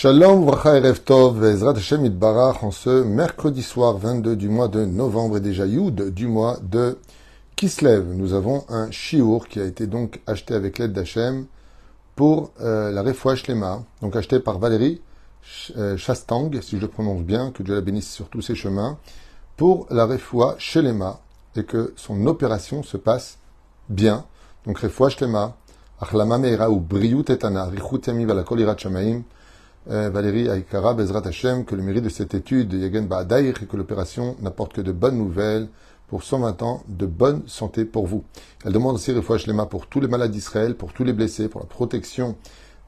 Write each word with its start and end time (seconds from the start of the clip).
Shalom, 0.00 0.44
Vracha 0.44 0.76
Erev 0.76 1.00
Tov, 1.00 1.42
Ezrat 1.42 1.76
Hashem 1.76 2.04
Itbarach, 2.04 2.62
en 2.62 2.70
ce 2.70 3.02
mercredi 3.02 3.64
soir 3.64 3.98
22 3.98 4.36
du 4.36 4.48
mois 4.48 4.68
de 4.68 4.84
novembre 4.84 5.38
et 5.38 5.40
déjà 5.40 5.66
Youd 5.66 6.14
du 6.14 6.28
mois 6.28 6.56
de 6.62 6.98
Kislev. 7.56 8.14
Nous 8.14 8.32
avons 8.32 8.64
un 8.68 8.92
chiour 8.92 9.48
qui 9.48 9.58
a 9.58 9.64
été 9.64 9.88
donc 9.88 10.20
acheté 10.28 10.54
avec 10.54 10.78
l'aide 10.78 10.92
d'Hachem 10.92 11.46
pour 12.14 12.52
euh, 12.60 12.92
la 12.92 13.02
Refoua 13.02 13.34
Shlema, 13.34 13.82
donc 14.00 14.14
acheté 14.14 14.38
par 14.38 14.60
Valérie 14.60 15.00
euh, 15.76 15.96
Chastang, 15.96 16.48
si 16.62 16.76
je 16.76 16.82
le 16.82 16.86
prononce 16.86 17.22
bien, 17.22 17.50
que 17.50 17.64
Dieu 17.64 17.74
la 17.74 17.80
bénisse 17.80 18.08
sur 18.08 18.28
tous 18.28 18.40
ses 18.40 18.54
chemins, 18.54 18.98
pour 19.56 19.88
la 19.90 20.06
Refoua 20.06 20.54
Shlema 20.60 21.18
et 21.56 21.64
que 21.64 21.92
son 21.96 22.24
opération 22.28 22.84
se 22.84 22.98
passe 22.98 23.38
bien. 23.88 24.26
Donc 24.64 24.78
Refoua 24.78 25.08
Shlema, 25.08 25.56
Achlama 26.00 26.38
Meira 26.38 26.70
ou 26.70 26.78
Briut 26.78 27.28
Etana, 27.30 27.64
Richut 27.64 28.06
Yami 28.06 28.26
Valakol 28.26 28.60
Irat 28.60 28.78
Shamaim, 28.78 29.24
Valérie 29.86 30.48
Aikara, 30.48 30.92
Bezrat 30.92 31.26
Hashem, 31.26 31.64
que 31.64 31.74
le 31.74 31.82
mérite 31.82 32.04
de 32.04 32.08
cette 32.10 32.34
étude, 32.34 32.74
Yagen 32.74 33.06
Ba'adaïr, 33.06 33.62
et 33.62 33.66
que 33.66 33.76
l'opération 33.76 34.36
n'apporte 34.40 34.74
que 34.74 34.80
de 34.82 34.92
bonnes 34.92 35.16
nouvelles 35.16 35.68
pour 36.08 36.22
120 36.22 36.62
ans 36.62 36.82
de 36.88 37.06
bonne 37.06 37.42
santé 37.46 37.84
pour 37.84 38.06
vous. 38.06 38.24
Elle 38.64 38.72
demande 38.72 38.96
aussi 38.96 39.12
Refouach 39.12 39.46
Lema 39.46 39.66
pour 39.66 39.86
tous 39.86 40.00
les 40.00 40.08
malades 40.08 40.30
d'Israël, 40.30 40.74
pour 40.74 40.92
tous 40.92 41.04
les 41.04 41.12
blessés, 41.12 41.48
pour 41.48 41.60
la 41.60 41.66
protection 41.66 42.36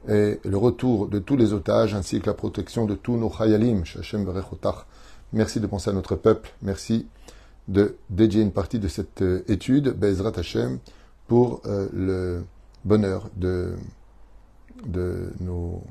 et 0.09 0.39
le 0.43 0.57
retour 0.57 1.07
de 1.07 1.19
tous 1.19 1.37
les 1.37 1.53
otages, 1.53 1.93
ainsi 1.93 2.19
que 2.19 2.25
la 2.25 2.33
protection 2.33 2.85
de 2.85 2.95
tous 2.95 3.17
nos 3.17 3.29
chayalim, 3.29 3.85
Shachem 3.85 4.25
Berechotach. 4.25 4.87
Merci 5.33 5.59
de 5.59 5.67
penser 5.67 5.91
à 5.91 5.93
notre 5.93 6.15
peuple. 6.15 6.51
Merci 6.63 7.07
de 7.67 7.95
dédier 8.09 8.41
une 8.41 8.51
partie 8.51 8.79
de 8.79 8.87
cette 8.87 9.21
euh, 9.21 9.43
étude, 9.47 9.89
Bezrat 9.89 10.33
Hashem, 10.35 10.79
pour 11.27 11.61
euh, 11.65 11.87
le 11.93 12.43
bonheur 12.83 13.29
de, 13.37 13.75
de 14.87 15.31
nos 15.39 15.83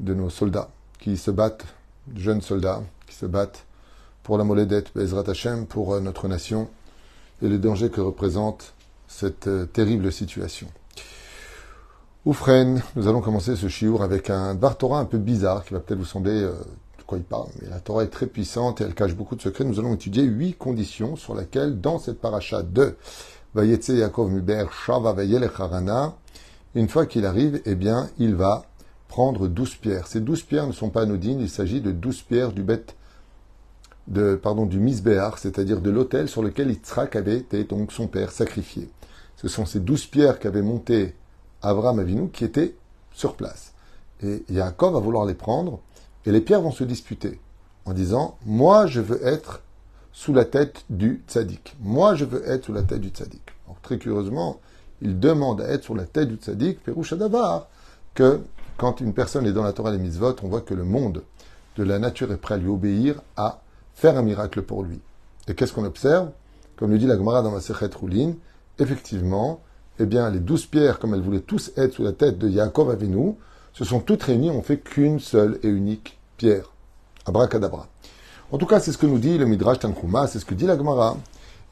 de 0.00 0.14
nos 0.14 0.30
soldats 0.30 0.68
qui 0.98 1.16
se 1.16 1.30
battent, 1.30 1.64
jeunes 2.14 2.42
soldats 2.42 2.82
qui 3.06 3.14
se 3.14 3.26
battent 3.26 3.64
pour 4.22 4.38
la 4.38 4.44
Moledette, 4.44 4.92
Bezrat 4.94 5.28
Hashem, 5.28 5.66
pour 5.66 5.94
euh, 5.94 6.00
notre 6.00 6.28
nation 6.28 6.68
et 7.42 7.48
le 7.48 7.58
danger 7.58 7.90
que 7.90 8.00
représente 8.00 8.74
cette 9.08 9.46
euh, 9.46 9.66
terrible 9.66 10.10
situation. 10.10 10.66
Oufren, 12.24 12.82
nous 12.96 13.06
allons 13.06 13.20
commencer 13.20 13.54
ce 13.54 13.68
chiour 13.68 14.02
avec 14.02 14.30
un 14.30 14.54
bar 14.54 14.76
Torah 14.76 14.98
un 14.98 15.04
peu 15.04 15.18
bizarre 15.18 15.64
qui 15.64 15.74
va 15.74 15.80
peut-être 15.80 16.00
vous 16.00 16.04
sembler 16.04 16.42
euh, 16.42 16.54
de 16.98 17.02
quoi 17.06 17.18
il 17.18 17.24
parle, 17.24 17.46
mais 17.62 17.68
la 17.68 17.78
Torah 17.78 18.02
est 18.02 18.08
très 18.08 18.26
puissante 18.26 18.80
et 18.80 18.84
elle 18.84 18.94
cache 18.94 19.14
beaucoup 19.14 19.36
de 19.36 19.42
secrets. 19.42 19.64
Nous 19.64 19.78
allons 19.78 19.94
étudier 19.94 20.24
huit 20.24 20.54
conditions 20.54 21.14
sur 21.14 21.36
lesquelles, 21.36 21.80
dans 21.80 22.00
cette 22.00 22.20
paracha 22.20 22.62
de 22.62 22.96
Vayetse 23.54 23.90
Yaakov 23.90 24.32
Muber 24.32 24.66
Shava 24.72 25.14
Harana, 25.56 26.14
une 26.74 26.88
fois 26.88 27.06
qu'il 27.06 27.24
arrive, 27.24 27.62
eh 27.64 27.76
bien, 27.76 28.10
il 28.18 28.34
va 28.34 28.64
prendre 29.16 29.48
douze 29.48 29.76
pierres. 29.76 30.08
Ces 30.08 30.20
douze 30.20 30.42
pierres 30.42 30.66
ne 30.66 30.72
sont 30.72 30.90
pas 30.90 31.00
anodines, 31.00 31.40
il 31.40 31.48
s'agit 31.48 31.80
de 31.80 31.90
douze 31.90 32.20
pierres 32.20 32.52
du 32.52 32.62
bête, 32.62 32.96
de, 34.08 34.34
pardon, 34.34 34.66
du 34.66 34.78
misbéar, 34.78 35.38
c'est-à-dire 35.38 35.80
de 35.80 35.88
l'autel 35.88 36.28
sur 36.28 36.42
lequel 36.42 36.68
Yitzhak 36.68 37.16
avait 37.16 37.38
été, 37.38 37.64
donc 37.64 37.92
son 37.92 38.08
père, 38.08 38.30
sacrifié. 38.30 38.90
Ce 39.36 39.48
sont 39.48 39.64
ces 39.64 39.80
douze 39.80 40.04
pierres 40.04 40.38
qu'avait 40.38 40.60
monté 40.60 41.14
Abraham 41.62 41.98
Avinu 41.98 42.28
qui 42.28 42.44
étaient 42.44 42.74
sur 43.10 43.36
place. 43.36 43.72
Et 44.22 44.44
Yaakov 44.50 44.92
va 44.92 45.00
vouloir 45.00 45.24
les 45.24 45.32
prendre, 45.32 45.80
et 46.26 46.30
les 46.30 46.42
pierres 46.42 46.60
vont 46.60 46.70
se 46.70 46.84
disputer, 46.84 47.40
en 47.86 47.94
disant, 47.94 48.36
moi 48.44 48.86
je 48.86 49.00
veux 49.00 49.26
être 49.26 49.62
sous 50.12 50.34
la 50.34 50.44
tête 50.44 50.84
du 50.90 51.22
tzaddik. 51.26 51.74
Moi 51.80 52.16
je 52.16 52.26
veux 52.26 52.46
être 52.46 52.66
sous 52.66 52.74
la 52.74 52.82
tête 52.82 53.00
du 53.00 53.08
tzaddik. 53.08 53.54
très 53.80 53.96
curieusement, 53.96 54.60
il 55.00 55.18
demande 55.18 55.62
à 55.62 55.70
être 55.70 55.84
sur 55.84 55.94
la 55.94 56.04
tête 56.04 56.28
du 56.28 56.36
tzaddik, 56.36 56.82
Peroucha 56.82 57.16
Davar, 57.16 57.68
que 58.12 58.42
quand 58.76 59.00
une 59.00 59.12
personne 59.12 59.46
est 59.46 59.52
dans 59.52 59.62
la 59.62 59.72
Torah 59.72 59.92
des 59.92 59.98
mitzvot, 59.98 60.36
on 60.42 60.48
voit 60.48 60.60
que 60.60 60.74
le 60.74 60.84
monde 60.84 61.22
de 61.76 61.84
la 61.84 61.98
nature 61.98 62.32
est 62.32 62.36
prêt 62.36 62.54
à 62.54 62.58
lui 62.58 62.68
obéir, 62.68 63.20
à 63.36 63.60
faire 63.94 64.16
un 64.16 64.22
miracle 64.22 64.62
pour 64.62 64.82
lui. 64.82 65.00
Et 65.48 65.54
qu'est-ce 65.54 65.72
qu'on 65.72 65.84
observe? 65.84 66.30
Comme 66.76 66.90
le 66.90 66.98
dit 66.98 67.06
la 67.06 67.16
Gemara 67.16 67.42
dans 67.42 67.52
la 67.52 67.60
Sechet 67.60 67.90
Roulin, 67.94 68.34
effectivement, 68.78 69.60
eh 69.98 70.04
bien, 70.04 70.30
les 70.30 70.40
douze 70.40 70.66
pierres, 70.66 70.98
comme 70.98 71.14
elles 71.14 71.22
voulaient 71.22 71.40
tous 71.40 71.72
être 71.76 71.94
sous 71.94 72.02
la 72.02 72.12
tête 72.12 72.38
de 72.38 72.48
Yaakov 72.48 72.90
Avinu, 72.90 73.34
se 73.72 73.84
sont 73.84 74.00
toutes 74.00 74.22
réunies, 74.22 74.50
on 74.50 74.62
fait 74.62 74.78
qu'une 74.78 75.20
seule 75.20 75.58
et 75.62 75.68
unique 75.68 76.18
pierre. 76.36 76.70
Abracadabra. 77.24 77.88
En 78.52 78.58
tout 78.58 78.66
cas, 78.66 78.78
c'est 78.80 78.92
ce 78.92 78.98
que 78.98 79.06
nous 79.06 79.18
dit 79.18 79.38
le 79.38 79.46
Midrash 79.46 79.78
Tanchuma, 79.78 80.26
c'est 80.26 80.38
ce 80.38 80.44
que 80.44 80.54
dit 80.54 80.66
la 80.66 80.76
Gemara. 80.76 81.16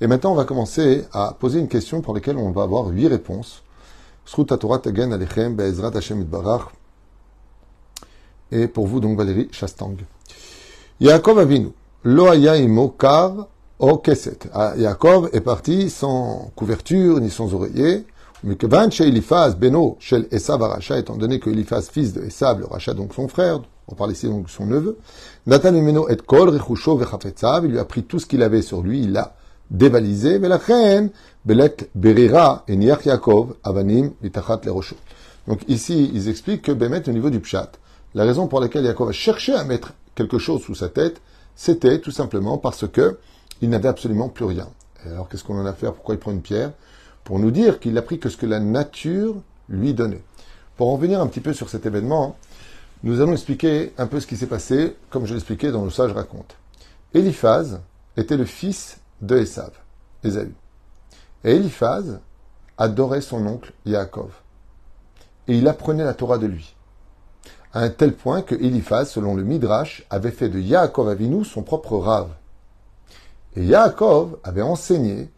Et 0.00 0.06
maintenant, 0.06 0.32
on 0.32 0.34
va 0.34 0.44
commencer 0.44 1.04
à 1.12 1.36
poser 1.38 1.60
une 1.60 1.68
question 1.68 2.00
pour 2.00 2.14
laquelle 2.14 2.36
on 2.36 2.50
va 2.50 2.62
avoir 2.62 2.86
huit 2.86 3.08
réponses. 3.08 3.62
Tagen 4.26 5.12
Alechem 5.12 5.60
Hashem 5.60 6.24
et 8.50 8.68
pour 8.68 8.86
vous 8.86 9.00
donc 9.00 9.16
Valérie 9.16 9.48
Chastang. 9.52 9.96
Yaakov 11.00 11.38
Avinu, 11.38 11.68
lo 12.04 12.32
imo 12.32 12.88
kar 12.88 13.48
o 13.78 13.98
keset. 13.98 14.48
Ah, 14.52 14.74
Yaakov 14.76 15.30
est 15.32 15.40
parti 15.40 15.90
sans 15.90 16.50
couverture 16.54 17.20
ni 17.20 17.30
sans 17.30 17.52
oreiller. 17.54 18.06
Mais 18.46 18.56
que 18.56 18.66
Van 18.66 18.90
Elifaz 18.90 19.54
beno 19.54 19.96
shel 20.00 20.28
Esav 20.30 20.62
Aracha, 20.62 20.98
étant 20.98 21.16
donné 21.16 21.40
que 21.40 21.48
Eliphaz, 21.48 21.88
fils 21.90 22.12
de 22.12 22.20
Esav, 22.20 22.60
le 22.60 22.66
Racha, 22.66 22.92
donc 22.92 23.14
son 23.14 23.26
frère, 23.26 23.62
on 23.88 23.94
parle 23.94 24.12
ici 24.12 24.28
donc 24.28 24.44
de 24.44 24.50
son 24.50 24.66
neveu, 24.66 24.98
Nathan 25.46 25.72
Meno 25.72 26.10
et 26.10 26.18
kol 26.18 26.50
rechusho 26.50 26.94
vechafetzav, 26.98 27.64
il 27.64 27.70
lui 27.70 27.78
a 27.78 27.86
pris 27.86 28.02
tout 28.02 28.18
ce 28.18 28.26
qu'il 28.26 28.42
avait 28.42 28.60
sur 28.60 28.82
lui, 28.82 29.00
il 29.00 29.12
l'a 29.12 29.34
dévalisé, 29.70 30.38
mais 30.38 30.48
la 30.48 30.58
reine, 30.58 31.08
belet 31.46 31.74
berira 31.94 32.64
et 32.68 32.76
niach 32.76 33.06
Yaakov 33.06 33.54
avanim 33.64 34.12
mitachat 34.22 34.60
lerosho. 34.64 34.96
Donc 35.48 35.60
ici, 35.66 36.10
ils 36.12 36.28
expliquent 36.28 36.62
que 36.62 36.72
Bémet, 36.72 37.08
au 37.08 37.12
niveau 37.12 37.30
du 37.30 37.40
pshat, 37.40 37.72
la 38.14 38.24
raison 38.24 38.46
pour 38.46 38.60
laquelle 38.60 38.84
Yaakov 38.84 39.08
a 39.08 39.12
cherché 39.12 39.54
à 39.54 39.64
mettre 39.64 39.92
quelque 40.14 40.38
chose 40.38 40.62
sous 40.62 40.74
sa 40.74 40.88
tête, 40.88 41.20
c'était 41.56 42.00
tout 42.00 42.10
simplement 42.10 42.58
parce 42.58 42.86
que 42.88 43.18
il 43.60 43.70
n'avait 43.70 43.88
absolument 43.88 44.28
plus 44.28 44.44
rien. 44.44 44.68
alors 45.04 45.28
qu'est-ce 45.28 45.44
qu'on 45.44 45.58
en 45.58 45.66
a 45.66 45.72
fait 45.72 45.86
Pourquoi 45.86 46.14
il 46.14 46.18
prend 46.18 46.32
une 46.32 46.42
pierre? 46.42 46.72
Pour 47.24 47.38
nous 47.38 47.50
dire 47.50 47.80
qu'il 47.80 47.94
n'a 47.94 48.02
pris 48.02 48.18
que 48.18 48.28
ce 48.28 48.36
que 48.36 48.46
la 48.46 48.60
nature 48.60 49.36
lui 49.68 49.94
donnait. 49.94 50.22
Pour 50.76 50.90
en 50.90 50.96
venir 50.96 51.20
un 51.20 51.26
petit 51.26 51.40
peu 51.40 51.52
sur 51.52 51.68
cet 51.68 51.86
événement, 51.86 52.36
nous 53.02 53.20
allons 53.20 53.32
expliquer 53.32 53.92
un 53.98 54.06
peu 54.06 54.20
ce 54.20 54.26
qui 54.26 54.36
s'est 54.36 54.46
passé, 54.46 54.96
comme 55.10 55.26
je 55.26 55.34
l'expliquais 55.34 55.70
dans 55.70 55.84
le 55.84 55.90
Sage 55.90 56.12
raconte. 56.12 56.56
Eliphaz 57.14 57.80
était 58.16 58.36
le 58.36 58.44
fils 58.44 58.98
de 59.22 59.38
Esav, 59.38 59.72
Esaü. 60.22 60.52
Et 61.44 61.52
Eliphaz 61.52 62.20
adorait 62.76 63.20
son 63.20 63.46
oncle 63.46 63.72
Yaakov. 63.86 64.32
Et 65.48 65.56
il 65.56 65.68
apprenait 65.68 66.04
la 66.04 66.14
Torah 66.14 66.38
de 66.38 66.46
lui 66.46 66.73
à 67.74 67.80
un 67.80 67.90
tel 67.90 68.14
point 68.14 68.42
que 68.42 68.54
Eliphaz, 68.54 69.06
selon 69.06 69.34
le 69.34 69.42
Midrash, 69.42 70.06
avait 70.08 70.30
fait 70.30 70.48
de 70.48 70.60
Yaakov 70.60 71.08
Avinu 71.08 71.44
son 71.44 71.62
propre 71.62 71.98
rave. 71.98 72.30
Et 73.56 73.64
Yaakov 73.64 74.38
avait 74.44 74.62
enseigné 74.62 75.28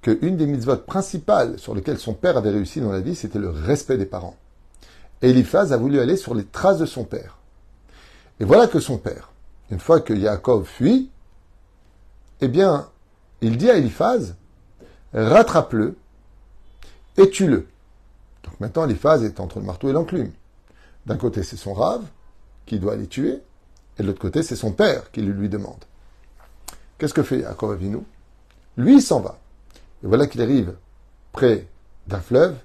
qu'une 0.00 0.36
des 0.36 0.46
mitzvot 0.46 0.76
principales 0.76 1.58
sur 1.58 1.74
lesquelles 1.74 1.98
son 1.98 2.14
père 2.14 2.36
avait 2.36 2.50
réussi 2.50 2.80
dans 2.80 2.92
la 2.92 3.00
vie, 3.00 3.16
c'était 3.16 3.40
le 3.40 3.50
respect 3.50 3.98
des 3.98 4.06
parents. 4.06 4.36
Eliphaz 5.20 5.72
a 5.72 5.76
voulu 5.76 5.98
aller 5.98 6.16
sur 6.16 6.34
les 6.34 6.44
traces 6.44 6.78
de 6.78 6.86
son 6.86 7.04
père. 7.04 7.38
Et 8.38 8.44
voilà 8.44 8.68
que 8.68 8.80
son 8.80 8.96
père, 8.96 9.32
une 9.70 9.80
fois 9.80 10.00
que 10.00 10.14
Yaakov 10.14 10.64
fuit, 10.64 11.10
eh 12.40 12.48
bien, 12.48 12.88
il 13.40 13.56
dit 13.56 13.68
à 13.68 13.76
Eliphaz, 13.76 14.34
rattrape-le 15.12 15.96
et 17.16 17.28
tue-le. 17.30 17.66
Donc 18.44 18.60
maintenant, 18.60 18.84
Eliphaz 18.84 19.24
est 19.24 19.40
entre 19.40 19.58
le 19.58 19.66
marteau 19.66 19.90
et 19.90 19.92
l'enclume. 19.92 20.30
D'un 21.10 21.16
côté, 21.16 21.42
c'est 21.42 21.56
son 21.56 21.74
rave 21.74 22.04
qui 22.66 22.78
doit 22.78 22.94
les 22.94 23.08
tuer, 23.08 23.40
et 23.98 24.02
de 24.04 24.06
l'autre 24.06 24.20
côté, 24.20 24.44
c'est 24.44 24.54
son 24.54 24.70
père 24.70 25.10
qui 25.10 25.22
lui 25.22 25.48
demande. 25.48 25.84
Qu'est-ce 26.98 27.14
que 27.14 27.24
fait 27.24 27.40
Yaakov 27.40 27.72
Avinu? 27.72 27.98
Lui, 28.76 28.94
il 28.94 29.02
s'en 29.02 29.18
va. 29.18 29.36
Et 30.04 30.06
voilà 30.06 30.28
qu'il 30.28 30.40
arrive 30.40 30.76
près 31.32 31.66
d'un 32.06 32.20
fleuve, 32.20 32.56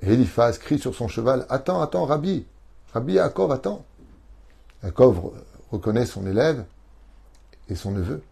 et 0.00 0.12
Eliphaz 0.12 0.58
crie 0.58 0.80
sur 0.80 0.96
son 0.96 1.06
cheval 1.06 1.46
Attends, 1.50 1.80
attends, 1.80 2.04
Rabbi 2.04 2.44
Rabbi 2.94 3.12
Yaakov, 3.12 3.52
attends 3.52 3.84
Yaakov 4.82 5.30
reconnaît 5.70 6.04
son 6.04 6.26
élève 6.26 6.64
et 7.68 7.76
son 7.76 7.92
neveu. 7.92 8.24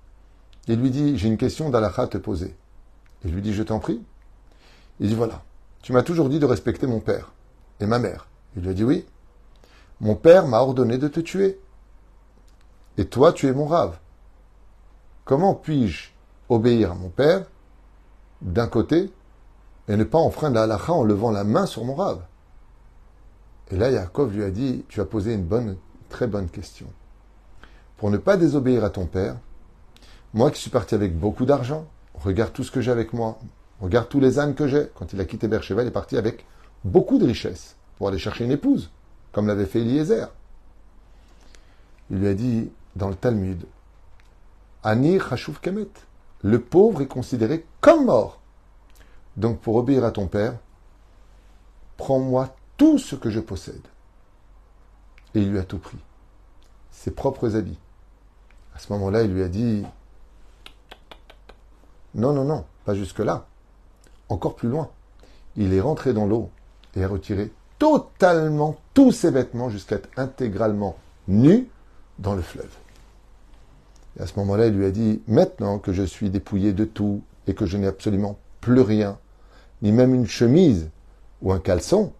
Il 0.66 0.80
lui 0.80 0.90
dit 0.90 1.16
J'ai 1.16 1.28
une 1.28 1.38
question 1.38 1.70
d'Alakha 1.70 2.02
à 2.02 2.06
te 2.08 2.18
poser. 2.18 2.56
Il 3.24 3.32
lui 3.32 3.42
dit 3.42 3.54
Je 3.54 3.62
t'en 3.62 3.78
prie. 3.78 4.02
Il 4.98 5.06
dit 5.06 5.14
Voilà, 5.14 5.44
tu 5.82 5.92
m'as 5.92 6.02
toujours 6.02 6.28
dit 6.28 6.40
de 6.40 6.46
respecter 6.46 6.88
mon 6.88 6.98
père 6.98 7.30
et 7.78 7.86
ma 7.86 8.00
mère. 8.00 8.26
Il 8.56 8.62
lui 8.62 8.70
a 8.70 8.74
dit 8.74 8.82
oui. 8.82 9.06
Mon 10.00 10.14
père 10.14 10.46
m'a 10.46 10.60
ordonné 10.60 10.96
de 10.96 11.08
te 11.08 11.20
tuer. 11.20 11.60
Et 12.96 13.04
toi, 13.06 13.32
tu 13.32 13.46
es 13.46 13.52
mon 13.52 13.66
rave. 13.66 13.98
Comment 15.24 15.54
puis-je 15.54 16.10
obéir 16.48 16.92
à 16.92 16.94
mon 16.94 17.10
père 17.10 17.46
d'un 18.40 18.66
côté 18.66 19.12
et 19.88 19.96
ne 19.96 20.04
pas 20.04 20.18
enfreindre 20.18 20.56
la 20.56 20.62
halakha 20.62 20.92
en 20.92 21.04
levant 21.04 21.30
la 21.30 21.44
main 21.44 21.66
sur 21.66 21.84
mon 21.84 21.94
rave? 21.94 22.22
Et 23.70 23.76
là, 23.76 23.90
Yaakov 23.90 24.34
lui 24.34 24.42
a 24.42 24.50
dit, 24.50 24.84
tu 24.88 25.00
as 25.00 25.04
posé 25.04 25.34
une 25.34 25.44
bonne, 25.44 25.76
très 26.08 26.26
bonne 26.26 26.48
question. 26.48 26.86
Pour 27.98 28.10
ne 28.10 28.16
pas 28.16 28.36
désobéir 28.36 28.84
à 28.84 28.90
ton 28.90 29.06
père, 29.06 29.36
moi 30.32 30.50
qui 30.50 30.60
suis 30.60 30.70
parti 30.70 30.94
avec 30.94 31.16
beaucoup 31.16 31.44
d'argent, 31.44 31.86
regarde 32.14 32.52
tout 32.52 32.64
ce 32.64 32.70
que 32.70 32.80
j'ai 32.80 32.90
avec 32.90 33.12
moi, 33.12 33.38
regarde 33.80 34.08
tous 34.08 34.20
les 34.20 34.38
ânes 34.38 34.54
que 34.54 34.66
j'ai. 34.66 34.88
Quand 34.94 35.12
il 35.12 35.20
a 35.20 35.24
quitté 35.24 35.46
Beersheba, 35.46 35.82
il 35.82 35.88
est 35.88 35.92
parti 35.92 36.16
avec 36.16 36.46
beaucoup 36.84 37.18
de 37.18 37.26
richesses 37.26 37.76
pour 37.98 38.08
aller 38.08 38.18
chercher 38.18 38.44
une 38.44 38.52
épouse. 38.52 38.90
Comme 39.32 39.46
l'avait 39.46 39.66
fait 39.66 39.80
Eliezer. 39.80 40.28
Il 42.10 42.18
lui 42.18 42.28
a 42.28 42.34
dit 42.34 42.70
dans 42.96 43.08
le 43.08 43.14
Talmud, 43.14 43.66
Anir 44.82 45.32
Hashuv 45.32 45.60
Kemet, 45.60 45.88
le 46.42 46.60
pauvre 46.60 47.02
est 47.02 47.06
considéré 47.06 47.66
comme 47.80 48.06
mort. 48.06 48.40
Donc 49.36 49.60
pour 49.60 49.76
obéir 49.76 50.04
à 50.04 50.10
ton 50.10 50.26
père, 50.26 50.54
prends-moi 51.96 52.54
tout 52.76 52.98
ce 52.98 53.14
que 53.14 53.30
je 53.30 53.40
possède. 53.40 53.86
Et 55.34 55.42
il 55.42 55.50
lui 55.50 55.58
a 55.58 55.64
tout 55.64 55.78
pris. 55.78 55.98
Ses 56.90 57.12
propres 57.12 57.56
habits. 57.56 57.78
À 58.74 58.78
ce 58.78 58.92
moment-là, 58.92 59.22
il 59.22 59.32
lui 59.32 59.42
a 59.42 59.48
dit, 59.48 59.84
non, 62.14 62.32
non, 62.32 62.44
non, 62.44 62.64
pas 62.84 62.94
jusque-là. 62.94 63.46
Encore 64.28 64.56
plus 64.56 64.68
loin. 64.68 64.90
Il 65.56 65.72
est 65.72 65.80
rentré 65.80 66.12
dans 66.12 66.26
l'eau 66.26 66.50
et 66.96 67.04
a 67.04 67.08
retiré 67.08 67.52
totalement 67.78 68.76
tous 69.00 69.12
ses 69.12 69.30
vêtements 69.30 69.70
jusqu'à 69.70 69.96
être 69.96 70.10
intégralement 70.18 70.94
nu 71.26 71.68
dans 72.18 72.34
le 72.34 72.42
fleuve. 72.42 72.68
Et 74.18 74.22
à 74.22 74.26
ce 74.26 74.38
moment-là, 74.40 74.66
il 74.66 74.74
lui 74.74 74.84
a 74.84 74.90
dit, 74.90 75.22
maintenant 75.26 75.78
que 75.78 75.94
je 75.94 76.02
suis 76.02 76.28
dépouillé 76.28 76.74
de 76.74 76.84
tout 76.84 77.22
et 77.46 77.54
que 77.54 77.64
je 77.64 77.78
n'ai 77.78 77.86
absolument 77.86 78.36
plus 78.60 78.82
rien, 78.82 79.18
ni 79.80 79.90
même 79.90 80.14
une 80.14 80.26
chemise 80.26 80.90
ou 81.40 81.50
un 81.50 81.60
caleçon, 81.60 82.12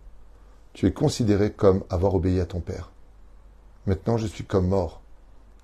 tu 0.73 0.87
es 0.87 0.91
considéré 0.91 1.53
comme 1.53 1.85
avoir 1.91 2.15
obéi 2.15 2.41
à 2.41 2.47
ton 2.47 2.61
père. 2.61 2.91
Maintenant, 3.85 4.17
je 4.17 4.27
suis 4.27 4.45
comme 4.45 4.69
mort. 4.69 5.03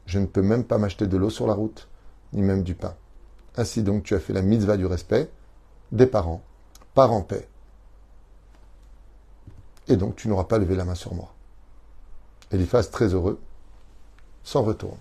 Je 0.04 0.18
ne 0.18 0.26
peux 0.26 0.42
même 0.42 0.64
pas 0.64 0.76
m'acheter 0.76 1.06
de 1.06 1.16
l'eau 1.16 1.30
sur 1.30 1.46
la 1.46 1.54
route, 1.54 1.88
ni 2.34 2.42
même 2.42 2.62
du 2.62 2.74
pain. 2.74 2.94
Ainsi 3.56 3.82
donc, 3.82 4.02
tu 4.02 4.14
as 4.14 4.20
fait 4.20 4.34
la 4.34 4.42
mitzvah 4.42 4.76
du 4.76 4.84
respect 4.84 5.30
des 5.92 6.06
parents, 6.06 6.42
par 6.92 7.14
en 7.14 7.22
paix. 7.22 7.48
Et 9.88 9.96
donc, 9.96 10.16
tu 10.16 10.28
n'auras 10.28 10.44
pas 10.44 10.58
levé 10.58 10.74
la 10.74 10.84
main 10.84 10.94
sur 10.94 11.14
moi. 11.14 11.32
Eliphaz, 12.50 12.90
très 12.90 13.14
heureux, 13.14 13.40
s'en 14.42 14.62
retourne. 14.62 14.98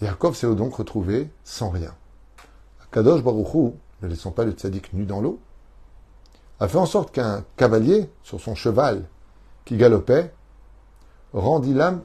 Yaakov 0.00 0.34
s'est 0.34 0.52
donc 0.54 0.74
retrouvé 0.74 1.30
sans 1.44 1.70
rien. 1.70 1.94
Kadosh 2.90 3.22
Baruchou, 3.22 3.76
ne 4.02 4.08
laissant 4.08 4.30
pas 4.30 4.44
le 4.44 4.52
tzaddik 4.52 4.92
nu 4.92 5.04
dans 5.04 5.20
l'eau, 5.20 5.40
a 6.60 6.68
fait 6.68 6.78
en 6.78 6.86
sorte 6.86 7.12
qu'un 7.12 7.44
cavalier, 7.56 8.08
sur 8.22 8.40
son 8.40 8.54
cheval, 8.54 9.04
qui 9.64 9.76
galopait, 9.76 10.32
rendit 11.32 11.74
l'âme 11.74 12.02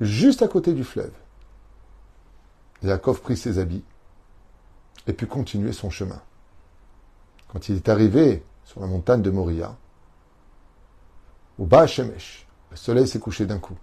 juste 0.00 0.42
à 0.42 0.48
côté 0.48 0.72
du 0.72 0.84
fleuve. 0.84 1.12
Yaakov 2.82 3.20
prit 3.20 3.36
ses 3.36 3.58
habits 3.58 3.84
et 5.06 5.12
put 5.12 5.26
continuer 5.26 5.72
son 5.72 5.90
chemin. 5.90 6.20
Quand 7.52 7.68
il 7.68 7.76
est 7.76 7.88
arrivé 7.88 8.42
sur 8.64 8.80
la 8.80 8.86
montagne 8.86 9.22
de 9.22 9.30
Moria, 9.30 9.76
au 11.60 11.66
bas 11.66 11.86
Shemesh, 11.86 12.46
le 12.70 12.76
soleil 12.76 13.06
s'est 13.06 13.18
couché 13.18 13.44
d'un 13.44 13.58
coup. 13.58 13.76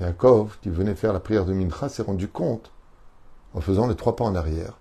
Yaakov, 0.00 0.58
qui 0.62 0.70
venait 0.70 0.94
faire 0.94 1.12
la 1.12 1.18
prière 1.18 1.44
de 1.44 1.52
Mincha, 1.52 1.88
s'est 1.88 2.04
rendu 2.04 2.28
compte, 2.28 2.70
en 3.52 3.60
faisant 3.60 3.88
les 3.88 3.96
trois 3.96 4.14
pas 4.14 4.24
en 4.24 4.36
arrière, 4.36 4.78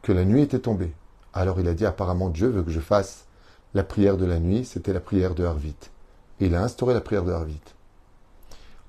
que 0.00 0.12
la 0.12 0.24
nuit 0.24 0.40
était 0.40 0.60
tombée. 0.60 0.94
Alors 1.34 1.60
il 1.60 1.68
a 1.68 1.74
dit 1.74 1.84
apparemment 1.84 2.30
Dieu 2.30 2.48
veut 2.48 2.62
que 2.62 2.70
je 2.70 2.80
fasse 2.80 3.26
la 3.74 3.84
prière 3.84 4.16
de 4.16 4.24
la 4.24 4.38
nuit, 4.38 4.64
c'était 4.64 4.94
la 4.94 5.00
prière 5.00 5.34
de 5.34 5.44
Harvit. 5.44 5.76
Et 6.40 6.46
il 6.46 6.54
a 6.54 6.62
instauré 6.62 6.94
la 6.94 7.02
prière 7.02 7.24
de 7.24 7.32
Harvit. 7.32 7.60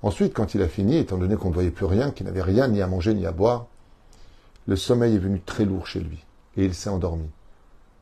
Ensuite, 0.01 0.33
quand 0.33 0.55
il 0.55 0.61
a 0.61 0.69
fini, 0.69 0.95
étant 0.95 1.17
donné 1.17 1.35
qu'on 1.35 1.49
ne 1.49 1.53
voyait 1.53 1.69
plus 1.69 1.85
rien, 1.85 2.11
qu'il 2.11 2.27
n'avait 2.27 2.41
rien 2.41 2.69
ni 2.69 2.81
à 2.81 2.87
manger 2.87 3.13
ni 3.13 3.25
à 3.25 3.33
boire, 3.33 3.65
le 4.67 4.77
sommeil 4.77 5.15
est 5.15 5.19
venu 5.19 5.41
très 5.41 5.65
lourd 5.65 5.85
chez 5.85 5.99
lui, 5.99 6.23
et 6.55 6.63
il 6.63 6.73
s'est 6.73 6.89
endormi. 6.89 7.29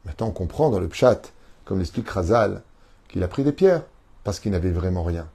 Maintenant, 0.05 0.27
on 0.27 0.31
comprend 0.31 0.69
dans 0.69 0.79
le 0.79 0.87
pshat, 0.87 1.21
comme 1.65 1.79
l'explique 1.79 2.09
Razal, 2.09 2.61
qu'il 3.07 3.23
a 3.23 3.27
pris 3.27 3.43
des 3.43 3.51
pierres, 3.51 3.83
parce 4.23 4.39
qu'il 4.39 4.51
n'avait 4.51 4.71
vraiment 4.71 5.03
rien. 5.03 5.27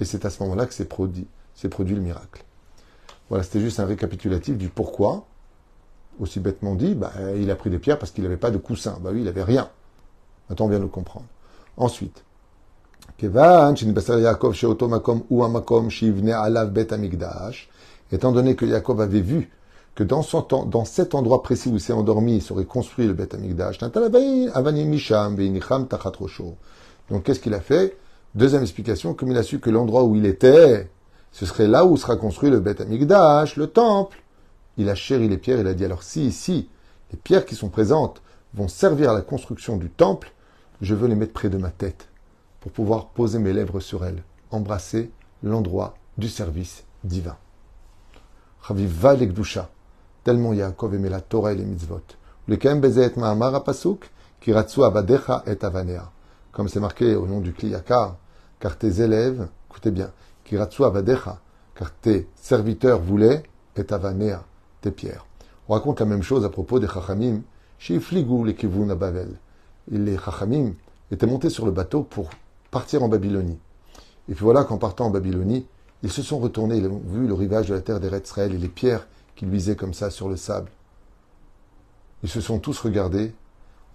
Et 0.00 0.04
c'est 0.04 0.24
à 0.24 0.30
ce 0.30 0.42
moment-là 0.42 0.66
que 0.66 0.74
s'est 0.74 0.84
produit, 0.84 1.26
produit 1.70 1.96
le 1.96 2.00
miracle. 2.00 2.44
Voilà, 3.28 3.44
c'était 3.44 3.60
juste 3.60 3.80
un 3.80 3.86
récapitulatif 3.86 4.56
du 4.56 4.68
pourquoi. 4.68 5.26
Aussi 6.20 6.40
bêtement 6.40 6.74
dit, 6.74 6.94
bah, 6.94 7.12
il 7.36 7.50
a 7.50 7.56
pris 7.56 7.70
des 7.70 7.78
pierres 7.78 7.98
parce 7.98 8.10
qu'il 8.12 8.24
n'avait 8.24 8.36
pas 8.36 8.50
de 8.50 8.58
coussin. 8.58 8.98
Bah 9.00 9.10
oui, 9.12 9.20
il 9.20 9.24
n'avait 9.24 9.42
rien. 9.42 9.68
Maintenant, 10.48 10.66
on 10.66 10.68
vient 10.68 10.78
de 10.78 10.84
le 10.84 10.88
comprendre. 10.88 11.26
Ensuite, 11.76 12.24
étant 18.12 18.32
donné 18.32 18.56
que 18.56 18.64
Yaakov 18.64 19.00
avait 19.00 19.20
vu 19.20 19.50
que 19.94 20.04
dans, 20.04 20.22
son 20.22 20.42
temps, 20.42 20.64
dans 20.64 20.84
cet 20.84 21.14
endroit 21.14 21.42
précis 21.42 21.68
où 21.68 21.74
il 21.74 21.80
s'est 21.80 21.92
endormi, 21.92 22.36
il 22.36 22.42
serait 22.42 22.64
construit 22.64 23.06
le 23.06 23.14
Bet 23.14 23.34
Amigdash, 23.34 23.78
donc 27.10 27.24
qu'est-ce 27.24 27.40
qu'il 27.40 27.54
a 27.54 27.60
fait? 27.60 27.96
Deuxième 28.34 28.62
explication, 28.62 29.14
comme 29.14 29.30
il 29.30 29.38
a 29.38 29.42
su 29.42 29.58
que 29.58 29.70
l'endroit 29.70 30.04
où 30.04 30.14
il 30.14 30.26
était, 30.26 30.90
ce 31.32 31.46
serait 31.46 31.66
là 31.66 31.84
où 31.84 31.96
sera 31.96 32.16
construit 32.16 32.50
le 32.50 32.60
Bet 32.60 32.80
Amigdash, 32.82 33.56
le 33.56 33.66
temple, 33.66 34.22
il 34.76 34.88
a 34.88 34.94
chéri 34.94 35.28
les 35.28 35.38
pierres, 35.38 35.60
il 35.60 35.66
a 35.66 35.74
dit 35.74 35.84
alors 35.84 36.02
si 36.02 36.26
ici, 36.26 36.68
les 37.10 37.18
pierres 37.18 37.46
qui 37.46 37.54
sont 37.54 37.68
présentes 37.68 38.22
vont 38.54 38.68
servir 38.68 39.10
à 39.10 39.14
la 39.14 39.22
construction 39.22 39.76
du 39.76 39.90
temple, 39.90 40.32
je 40.80 40.94
veux 40.94 41.08
les 41.08 41.14
mettre 41.14 41.32
près 41.32 41.48
de 41.48 41.58
ma 41.58 41.70
tête 41.70 42.08
pour 42.60 42.72
pouvoir 42.72 43.08
poser 43.08 43.38
mes 43.38 43.52
lèvres 43.52 43.80
sur 43.80 44.04
elles, 44.04 44.22
embrasser 44.50 45.10
l'endroit 45.42 45.94
du 46.16 46.28
service 46.28 46.84
divin. 47.04 47.36
Tellement 50.24 50.52
la 50.52 51.20
Torah 51.20 51.52
et 51.52 51.56
les 51.56 51.64
mitzvot. 51.64 52.02
Lekem 52.48 52.80
bezet 52.80 53.14
kiratsu 54.40 54.80
et. 55.46 56.17
Comme 56.58 56.68
c'est 56.68 56.80
marqué 56.80 57.14
au 57.14 57.28
nom 57.28 57.40
du 57.40 57.52
Kliyakar, 57.52 58.16
car 58.58 58.76
tes 58.76 59.00
élèves, 59.00 59.46
écoutez 59.70 59.92
bien, 59.92 60.10
kiratsu 60.42 60.82
avadecha, 60.82 61.40
car 61.76 61.92
tes 61.92 62.26
serviteurs 62.34 63.00
voulaient 63.00 63.44
et 63.76 63.86
avanea, 63.92 64.42
tes 64.80 64.90
pierres. 64.90 65.24
On 65.68 65.74
raconte 65.74 66.00
la 66.00 66.06
même 66.06 66.24
chose 66.24 66.44
à 66.44 66.48
propos 66.48 66.80
des 66.80 66.88
Chachamim, 66.88 67.42
chez 67.78 68.00
Fligou 68.00 68.44
les 68.44 68.56
Kivun 68.56 68.90
à 68.90 68.96
Bavel. 68.96 69.38
les 69.86 70.18
Chachamim 70.18 70.72
étaient 71.12 71.28
montés 71.28 71.48
sur 71.48 71.64
le 71.64 71.70
bateau 71.70 72.02
pour 72.02 72.28
partir 72.72 73.04
en 73.04 73.08
Babylonie. 73.08 73.60
Et 74.28 74.34
puis 74.34 74.42
voilà 74.42 74.64
qu'en 74.64 74.78
partant 74.78 75.06
en 75.06 75.10
Babylonie, 75.10 75.64
ils 76.02 76.10
se 76.10 76.22
sont 76.22 76.40
retournés, 76.40 76.78
ils 76.78 76.88
ont 76.88 77.00
vu 77.06 77.28
le 77.28 77.34
rivage 77.34 77.68
de 77.68 77.74
la 77.74 77.82
terre 77.82 78.00
d'Eretzraël 78.00 78.52
et 78.52 78.58
les 78.58 78.66
pierres 78.66 79.06
qui 79.36 79.46
luisaient 79.46 79.76
comme 79.76 79.94
ça 79.94 80.10
sur 80.10 80.28
le 80.28 80.34
sable. 80.34 80.72
Ils 82.24 82.28
se 82.28 82.40
sont 82.40 82.58
tous 82.58 82.80
regardés, 82.80 83.32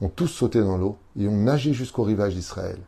ont 0.04 0.10
tous 0.10 0.28
sauté 0.28 0.62
dans 0.62 0.78
l'eau 0.78 0.98
et 1.18 1.28
ont 1.28 1.38
nagé 1.38 1.74
jusqu'au 1.74 2.04
rivage 2.04 2.36
d'Israël. 2.36 2.80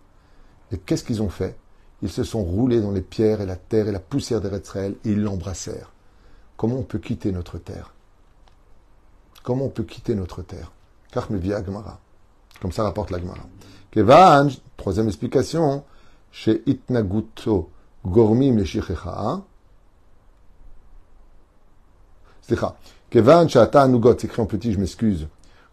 Et 0.71 0.77
qu'est-ce 0.77 1.03
qu'ils 1.03 1.21
ont 1.21 1.29
fait? 1.29 1.57
Ils 2.01 2.09
se 2.09 2.23
sont 2.23 2.43
roulés 2.43 2.81
dans 2.81 2.91
les 2.91 3.01
pierres 3.01 3.41
et 3.41 3.45
la 3.45 3.55
terre 3.55 3.87
et 3.87 3.91
la 3.91 3.99
poussière 3.99 4.41
d'Eretzraël 4.41 4.95
et 5.05 5.11
ils 5.11 5.21
l'embrassèrent. 5.21 5.91
Comment 6.57 6.77
on 6.77 6.83
peut 6.83 6.99
quitter 6.99 7.31
notre 7.31 7.57
terre? 7.57 7.93
Comment 9.43 9.65
on 9.65 9.69
peut 9.69 9.83
quitter 9.83 10.15
notre 10.15 10.41
terre? 10.41 10.71
Gemara. 11.13 11.99
Comme 12.61 12.71
ça 12.71 12.83
rapporte 12.83 13.11
la 13.11 13.19
Gemara. 13.19 13.45
Kevan, 13.91 14.49
troisième 14.75 15.07
explication, 15.07 15.83
chez 16.31 16.63
Itnaguto 16.65 17.69
Gormim 18.05 18.57
le 18.57 18.65
Shichecha. 18.65 19.41
C'est 22.41 22.59
Kevan 23.09 23.47
Shata 23.47 23.87
Nugot, 23.87 24.17
c'est 24.19 24.25
écrit 24.25 24.41
en 24.41 24.45
petit, 24.45 24.73
je 24.73 24.79
m'excuse. 24.79 25.27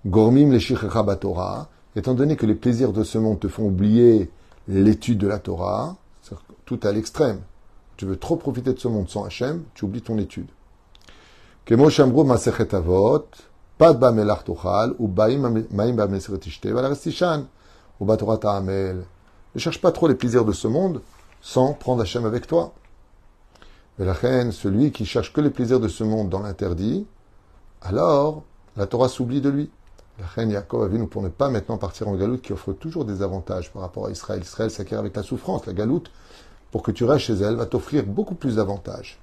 Gormim 0.06 0.50
le 0.50 1.02
Batora. 1.02 1.68
Étant 1.94 2.14
donné 2.14 2.37
que 2.37 2.47
les 2.47 2.54
plaisirs 2.54 2.92
de 2.92 3.04
ce 3.04 3.18
monde 3.18 3.38
te 3.38 3.49
font 3.49 3.66
oublier 3.66 4.30
l'étude 4.66 5.18
de 5.18 5.28
la 5.28 5.38
Torah, 5.38 5.97
tout 6.64 6.80
à 6.82 6.92
l'extrême. 6.92 7.40
Tu 7.97 8.06
veux 8.06 8.16
trop 8.16 8.37
profiter 8.37 8.73
de 8.73 8.78
ce 8.78 8.88
monde 8.88 9.09
sans 9.09 9.25
Hachem, 9.25 9.64
tu 9.75 9.85
oublies 9.85 10.02
ton 10.02 10.18
étude. 10.18 10.49
Kemo 11.64 11.88
Avot, 11.88 13.28
Pad 13.78 14.44
Tochal, 14.44 14.94
ou 14.99 15.09
Valarestishan. 15.09 17.47
Ne 18.00 19.02
cherche 19.56 19.80
pas 19.80 19.92
trop 19.92 20.09
les 20.09 20.14
plaisirs 20.14 20.44
de 20.44 20.52
ce 20.52 20.66
monde 20.66 21.02
sans 21.40 21.75
prendre 21.75 22.02
Hachem 22.02 22.25
avec 22.25 22.47
toi. 22.47 22.73
Mais 23.99 24.06
la 24.06 24.14
reine, 24.14 24.50
celui 24.50 24.90
qui 24.90 25.04
cherche 25.04 25.32
que 25.32 25.40
les 25.40 25.50
plaisirs 25.50 25.78
de 25.78 25.88
ce 25.88 26.02
monde 26.02 26.30
dans 26.30 26.40
l'interdit, 26.40 27.06
alors 27.82 28.42
la 28.76 28.87
Torah 28.87 29.09
s'oublie 29.09 29.42
de 29.42 29.50
lui. 29.50 29.71
La 30.19 30.26
reine 30.26 30.50
Yaakov 30.50 30.83
a 30.85 30.88
vu 30.88 30.99
nous 30.99 31.07
pour 31.07 31.23
ne 31.23 31.28
pas 31.28 31.49
maintenant 31.49 31.78
partir 31.78 32.09
en 32.09 32.14
galoute 32.14 32.42
qui 32.42 32.52
offre 32.52 32.73
toujours 32.73 33.04
des 33.04 33.23
avantages 33.23 33.73
par 33.73 33.83
rapport 33.83 34.07
à 34.07 34.11
Israël. 34.11 34.42
Israël 34.42 34.71
s'acquiert 34.71 34.99
avec 34.99 35.16
la 35.16 35.23
souffrance. 35.23 35.66
La 35.66 35.73
galoute, 35.73 36.11
pour 36.71 36.83
que 36.83 36.90
tu 36.90 37.04
restes 37.04 37.26
chez 37.26 37.35
elle, 37.35 37.57
va 37.57 37.66
t'offrir 37.66 38.04
beaucoup 38.04 38.35
plus 38.35 38.57
d'avantages. 38.57 39.19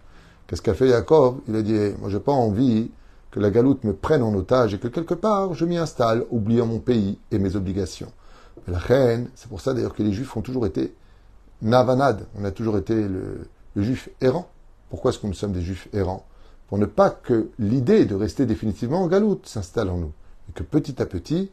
Qu'est-ce 0.47 0.61
qu'a 0.61 0.73
fait 0.73 0.87
Yaakov? 0.89 1.37
Il 1.47 1.55
a 1.55 1.61
dit, 1.61 1.77
moi 1.99 2.09
j'ai 2.09 2.19
pas 2.19 2.31
envie 2.31 2.91
que 3.31 3.39
la 3.39 3.51
galoute 3.51 3.83
me 3.83 3.93
prenne 3.93 4.23
en 4.23 4.33
otage 4.33 4.73
et 4.73 4.79
que 4.79 4.87
quelque 4.87 5.13
part 5.13 5.53
je 5.53 5.65
m'y 5.65 5.77
installe, 5.77 6.25
oubliant 6.31 6.65
mon 6.65 6.79
pays 6.79 7.19
et 7.31 7.37
mes 7.37 7.55
obligations. 7.55 8.11
La 8.67 8.79
reine, 8.79 9.29
c'est 9.35 9.49
pour 9.49 9.61
ça 9.61 9.73
d'ailleurs 9.73 9.93
que 9.93 10.03
les 10.03 10.11
juifs 10.11 10.35
ont 10.35 10.41
toujours 10.41 10.65
été 10.65 10.95
navanades, 11.61 12.25
on 12.39 12.45
a 12.45 12.51
toujours 12.51 12.77
été 12.77 12.95
le, 12.95 13.47
juif 13.75 14.09
errant. 14.21 14.49
Pourquoi 14.89 15.11
est-ce 15.11 15.19
que 15.19 15.27
nous 15.27 15.33
sommes 15.33 15.51
des 15.51 15.61
juifs 15.61 15.87
errants? 15.93 16.25
Pour 16.67 16.77
ne 16.77 16.85
pas 16.85 17.09
que 17.09 17.49
l'idée 17.59 18.05
de 18.05 18.15
rester 18.15 18.45
définitivement 18.45 19.01
en 19.01 19.07
galoute 19.07 19.47
s'installe 19.47 19.89
en 19.89 19.97
nous, 19.97 20.13
et 20.49 20.53
que 20.53 20.63
petit 20.63 21.01
à 21.01 21.05
petit, 21.05 21.51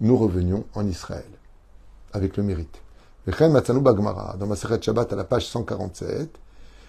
nous 0.00 0.16
revenions 0.16 0.64
en 0.74 0.86
Israël, 0.86 1.24
avec 2.12 2.36
le 2.36 2.42
mérite. 2.42 2.80
Dans 3.26 4.46
Masechet 4.46 4.82
Shabbat 4.82 5.12
à 5.12 5.16
la 5.16 5.24
page 5.24 5.46
147, 5.46 6.30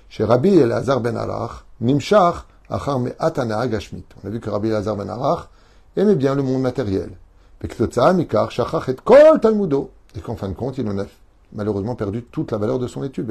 chez 0.09 0.23
Rabbi 0.23 0.57
Elazar 0.57 1.01
ben 1.01 1.15
Arach, 1.15 1.65
Nimshach, 1.79 2.45
Achar 2.69 2.99
Me'atana 2.99 3.67
Gashmit. 3.67 4.05
On 4.23 4.27
a 4.27 4.31
vu 4.31 4.39
que 4.39 4.49
Rabbi 4.49 4.69
Elazar 4.69 4.95
ben 4.95 5.09
Arach 5.09 5.49
aimait 5.95 6.15
bien 6.15 6.35
le 6.35 6.43
monde 6.43 6.61
matériel. 6.61 7.11
Et 7.63 7.67
qu'en 7.67 8.47
fin 10.35 10.49
de 10.49 10.53
compte, 10.53 10.77
il 10.77 10.87
en 10.87 10.97
a 10.97 11.05
malheureusement 11.53 11.95
perdu 11.95 12.23
toute 12.23 12.51
la 12.51 12.57
valeur 12.57 12.79
de 12.79 12.87
son 12.87 13.03
étude. 13.03 13.29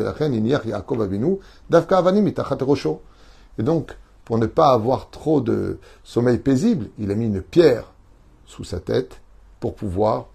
Et 3.58 3.62
donc, 3.62 3.96
pour 4.24 4.38
ne 4.38 4.46
pas 4.46 4.72
avoir 4.72 5.10
trop 5.10 5.40
de 5.40 5.78
sommeil 6.04 6.38
paisible, 6.38 6.88
il 6.98 7.10
a 7.10 7.14
mis 7.14 7.26
une 7.26 7.42
pierre 7.42 7.92
sous 8.46 8.64
sa 8.64 8.80
tête 8.80 9.20
pour 9.58 9.74
pouvoir, 9.74 10.26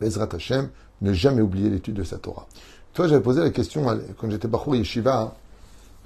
Bezrat 0.00 0.28
Hashem, 0.32 0.70
ne 1.02 1.12
jamais 1.12 1.42
oublier 1.42 1.70
l'étude 1.70 1.94
de 1.94 2.04
sa 2.04 2.18
Torah. 2.18 2.46
Toi, 2.94 3.08
j'avais 3.08 3.22
posé 3.22 3.40
la 3.40 3.50
question, 3.50 3.84
quand 4.18 4.30
j'étais 4.30 4.48
Bachour 4.48 4.76
Yeshiva, 4.76 5.34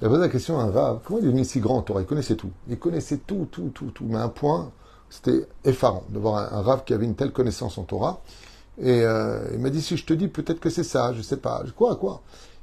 j'avais 0.01 0.13
posé 0.13 0.25
la 0.25 0.29
question 0.29 0.59
à 0.59 0.63
un 0.63 0.71
Rav, 0.71 0.99
comment 1.05 1.19
il 1.19 1.25
est 1.25 1.27
devenu 1.27 1.45
si 1.45 1.59
grand 1.59 1.77
en 1.77 1.81
Torah? 1.83 2.01
Il 2.01 2.07
connaissait 2.07 2.35
tout. 2.35 2.51
Il 2.67 2.79
connaissait 2.79 3.17
tout, 3.17 3.47
tout, 3.51 3.69
tout, 3.73 3.91
tout. 3.91 4.05
Mais 4.09 4.17
à 4.17 4.23
un 4.23 4.29
point, 4.29 4.71
c'était 5.09 5.47
effarant 5.63 6.03
de 6.09 6.17
voir 6.17 6.53
un, 6.53 6.61
Rav 6.61 6.83
qui 6.83 6.93
avait 6.93 7.05
une 7.05 7.15
telle 7.15 7.31
connaissance 7.31 7.77
en 7.77 7.83
Torah. 7.83 8.21
Et 8.79 9.03
euh, 9.03 9.47
il 9.53 9.59
m'a 9.59 9.69
dit, 9.69 9.81
si 9.81 9.97
je 9.97 10.05
te 10.05 10.13
dis, 10.13 10.27
peut-être 10.27 10.59
que 10.59 10.69
c'est 10.71 10.83
ça, 10.83 11.13
je 11.13 11.21
sais 11.21 11.37
pas. 11.37 11.63
Quoi, 11.75 11.97
quoi? 11.97 12.21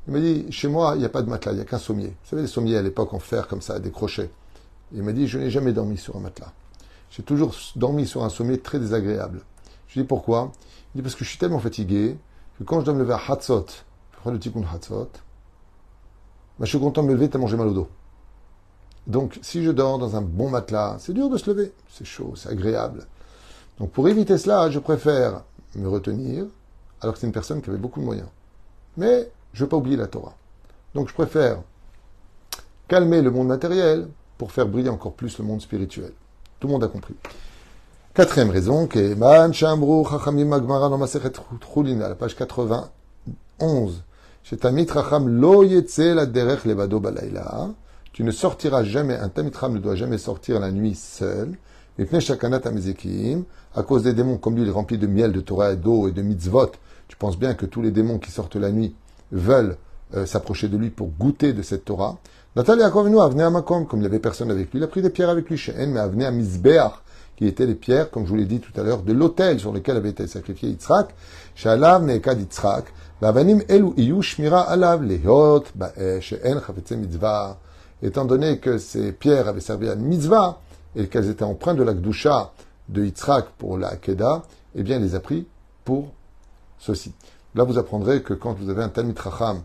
Il 0.09 0.15
m'a 0.15 0.21
dit, 0.21 0.51
chez 0.51 0.69
moi, 0.69 0.93
il 0.95 1.01
n'y 1.01 1.05
a 1.05 1.11
pas 1.11 1.21
de 1.21 1.29
matelas, 1.29 1.53
il 1.53 1.57
n'y 1.57 1.61
a 1.61 1.67
qu'un 1.67 1.77
sommier. 1.77 2.09
Vous 2.09 2.31
savez, 2.31 2.41
les 2.41 2.49
sommiers 2.49 2.79
à 2.79 2.83
l'époque 2.83 3.13
en 3.13 3.19
fer, 3.19 3.47
comme 3.47 3.61
ça, 3.61 3.79
des 3.79 3.91
crochets. 3.91 4.31
Il 4.95 5.03
m'a 5.03 5.13
dit, 5.13 5.29
je 5.29 5.39
n'ai 5.39 5.51
jamais 5.51 5.75
dormi 5.75 5.99
sur 5.99 6.17
un 6.17 6.21
matelas. 6.21 6.55
J'ai 7.11 7.23
toujours 7.23 7.55
dormi 7.77 8.07
sur 8.07 8.25
un 8.25 8.31
sommier 8.31 8.59
très 8.59 8.79
désagréable. 8.79 9.43
Je 9.87 9.95
lui 9.95 10.01
ai 10.01 10.03
dit, 10.05 10.09
pourquoi? 10.09 10.51
Il 10.95 10.99
dit, 10.99 11.03
parce 11.03 11.15
que 11.15 11.25
je 11.25 11.29
suis 11.29 11.39
tellement 11.39 11.59
fatigué 11.59 12.17
que 12.59 12.65
quand 12.65 12.81
je 12.81 12.87
dois 12.87 12.95
me 12.95 13.01
lever 13.01 13.13
à 13.13 13.21
Hatzot, 13.29 13.67
je 14.13 14.19
prends 14.19 14.31
le 14.31 14.39
tikkun 14.39 14.65
Hatzot, 14.73 15.11
bah, 16.59 16.65
je 16.65 16.71
suis 16.71 16.81
content 16.81 17.03
de 17.03 17.09
me 17.09 17.13
lever 17.13 17.29
tellement 17.29 17.47
j'ai 17.47 17.59
mal 17.59 17.69
au 17.69 17.75
dos. 17.75 17.89
Donc, 19.07 19.39
si 19.43 19.63
je 19.63 19.71
dors 19.71 19.99
dans 19.99 20.17
un 20.17 20.23
bon 20.23 20.49
matelas, 20.49 20.97
c'est 21.01 21.13
dur 21.13 21.29
de 21.29 21.37
se 21.37 21.51
lever. 21.51 21.71
C'est 21.91 22.07
chaud, 22.07 22.33
c'est 22.35 22.49
agréable. 22.49 23.07
Donc, 23.79 23.91
pour 23.91 24.09
éviter 24.09 24.39
cela, 24.39 24.71
je 24.71 24.79
préfère 24.79 25.43
me 25.75 25.87
retenir, 25.87 26.47
alors 27.03 27.13
que 27.13 27.21
c'est 27.21 27.27
une 27.27 27.33
personne 27.33 27.61
qui 27.61 27.69
avait 27.69 27.79
beaucoup 27.79 28.01
de 28.01 28.07
moyens. 28.07 28.29
Mais 28.97 29.31
je 29.53 29.61
ne 29.61 29.65
veux 29.65 29.69
pas 29.69 29.77
oublier 29.77 29.97
la 29.97 30.07
Torah. 30.07 30.35
Donc, 30.95 31.09
je 31.09 31.15
préfère 31.15 31.59
calmer 32.87 33.23
le 33.23 33.31
monde 33.31 33.49
matériel 33.49 34.09
pour 34.37 34.53
faire 34.53 34.67
briller 34.67 34.89
encore 34.89 35.13
plus 35.13 35.39
le 35.39 35.45
monde 35.45 35.61
spirituel. 35.61 36.13
Tout 36.61 36.69
le 36.69 36.73
monde 36.73 36.85
a 36.85 36.89
compris. 36.89 37.15
Quatrième 38.15 38.51
raison, 38.51 38.87
que 38.87 39.15
Man 39.15 39.53
Shamru 39.55 40.05
Chachamim 40.09 40.47
Magmara 40.47 40.89
dans 40.89 41.01
à 41.01 42.09
la 42.09 42.15
page 42.15 42.35
91. 42.35 44.03
Chez 44.43 44.57
Tamit 44.57 44.87
Lo 45.27 45.63
la 45.63 46.27
Derech 46.27 46.65
Levado 46.65 47.01
Balayla. 47.01 47.69
Tu 48.13 48.25
ne 48.25 48.31
sortiras 48.33 48.83
jamais, 48.83 49.15
un 49.15 49.29
Tamitram 49.29 49.75
ne 49.75 49.79
doit 49.79 49.95
jamais 49.95 50.19
sortir 50.19 50.59
la 50.59 50.73
nuit 50.73 50.97
seul. 50.97 51.57
À 53.75 53.83
cause 53.83 54.03
des 54.03 54.13
démons 54.13 54.39
comme 54.39 54.57
lui, 54.57 54.63
il 54.63 54.69
est 54.69 54.73
rempli 54.73 54.99
de 54.99 55.07
miel, 55.07 55.31
de 55.31 55.41
Torah, 55.41 55.75
d'eau 55.77 56.09
et 56.09 56.13
de 56.13 56.23
mitzvot. 56.23 56.73
Tu 57.07 57.17
penses 57.17 57.39
bien 57.39 57.55
que 57.55 57.67
tous 57.67 57.83
les 57.83 57.91
démons 57.91 58.19
qui 58.19 58.31
sortent 58.31 58.57
la 58.57 58.73
nuit 58.73 58.95
veulent 59.33 59.77
euh, 60.15 60.27
s'approcher 60.27 60.69
de 60.69 60.77
lui 60.77 60.91
pour 60.91 61.09
goûter 61.09 61.53
de 61.53 61.63
cette 61.63 61.85
Torah. 61.85 62.17
Nathalie 62.57 62.83
Akovenu 62.83 63.21
a 63.21 63.29
venu 63.29 63.43
à 63.43 63.51
Makom, 63.51 63.87
comme 63.87 64.01
il 64.01 64.03
n'y 64.03 64.09
avait 64.09 64.19
personne 64.19 64.51
avec 64.51 64.73
lui, 64.73 64.79
il 64.79 64.83
a 64.83 64.89
pris 64.89 65.03
des 65.03 65.11
pierres 65.11 65.29
avec 65.29 65.49
lui 65.49 65.57
chez 65.57 65.75
mais 65.87 66.01
a 66.01 66.09
venu 66.09 66.25
à 66.25 66.31
Mizbeach, 66.31 66.93
qui 67.37 67.47
étaient 67.47 67.67
les 67.67 67.75
pierres, 67.75 68.11
comme 68.11 68.25
je 68.25 68.31
vous 68.31 68.37
l'ai 68.37 68.47
dit 68.47 68.61
tout 68.61 68.73
à 68.81 68.83
l'heure, 68.83 69.03
de 69.03 69.13
l'autel 69.13 69.61
sur 69.61 69.73
lequel 69.73 69.97
avait 69.97 70.11
été 70.11 70.27
sacrifié 70.27 70.71
Yitzhak, 70.71 71.15
Shalav 71.55 72.03
Neekad 72.05 72.41
Yitzhak, 72.41 72.87
Lavanim 73.21 73.63
Elu 73.69 73.93
Iyu 73.97 74.23
Shmira 74.23 74.63
Alav 74.63 75.05
Lehot 75.05 75.65
She'en 76.21 76.61
Chafetze 76.67 76.93
Mitzvah. 76.97 77.59
Étant 78.03 78.25
donné 78.25 78.59
que 78.59 78.79
ces 78.79 79.13
pierres 79.13 79.49
avaient 79.49 79.61
servi 79.61 79.89
à 79.89 79.95
une 79.95 80.03
mitzvah, 80.03 80.61
et 80.97 81.07
qu'elles 81.07 81.29
étaient 81.29 81.45
empreintes 81.45 81.77
de 81.77 81.83
la 81.83 81.95
Gdusha 81.95 82.53
de 82.89 83.05
Yitzhak 83.05 83.51
pour 83.59 83.79
la 83.79 83.97
Keda, 83.97 84.43
eh 84.75 84.83
bien, 84.83 84.97
il 84.99 85.03
les 85.03 85.15
a 85.15 85.21
pris 85.21 85.47
pour 85.85 86.13
ceci. 86.79 87.13
Là, 87.59 87.65
vous 87.65 87.77
apprendrez 87.77 88.23
que 88.23 88.35
quand 88.35 88.53
vous 88.53 88.71
avez 88.71 88.85
un 88.85 88.89
Talmid 88.89 89.19
Racham, 89.19 89.63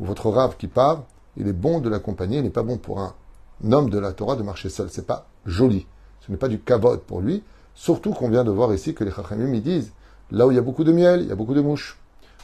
ou 0.00 0.04
votre 0.04 0.30
Rav 0.30 0.56
qui 0.56 0.66
part, 0.66 1.04
il 1.36 1.46
est 1.46 1.52
bon 1.52 1.78
de 1.78 1.88
l'accompagner, 1.88 2.38
il 2.38 2.42
n'est 2.42 2.50
pas 2.50 2.64
bon 2.64 2.76
pour 2.76 2.98
un 2.98 3.14
homme 3.70 3.88
de 3.88 4.00
la 4.00 4.12
Torah 4.12 4.34
de 4.34 4.42
marcher 4.42 4.68
seul. 4.68 4.88
C'est 4.90 5.06
pas 5.06 5.28
joli. 5.44 5.86
Ce 6.22 6.32
n'est 6.32 6.38
pas 6.38 6.48
du 6.48 6.58
kavod 6.58 7.02
pour 7.02 7.20
lui. 7.20 7.44
Surtout 7.72 8.10
qu'on 8.10 8.30
vient 8.30 8.42
de 8.42 8.50
voir 8.50 8.74
ici 8.74 8.94
que 8.94 9.04
les 9.04 9.12
chachamim 9.12 9.54
ils 9.54 9.62
disent 9.62 9.92
là 10.32 10.44
où 10.48 10.50
il 10.50 10.56
y 10.56 10.58
a 10.58 10.60
beaucoup 10.60 10.82
de 10.82 10.90
miel, 10.90 11.20
il 11.20 11.28
y 11.28 11.30
a 11.30 11.36
beaucoup 11.36 11.54
de 11.54 11.60
mouches. 11.60 11.96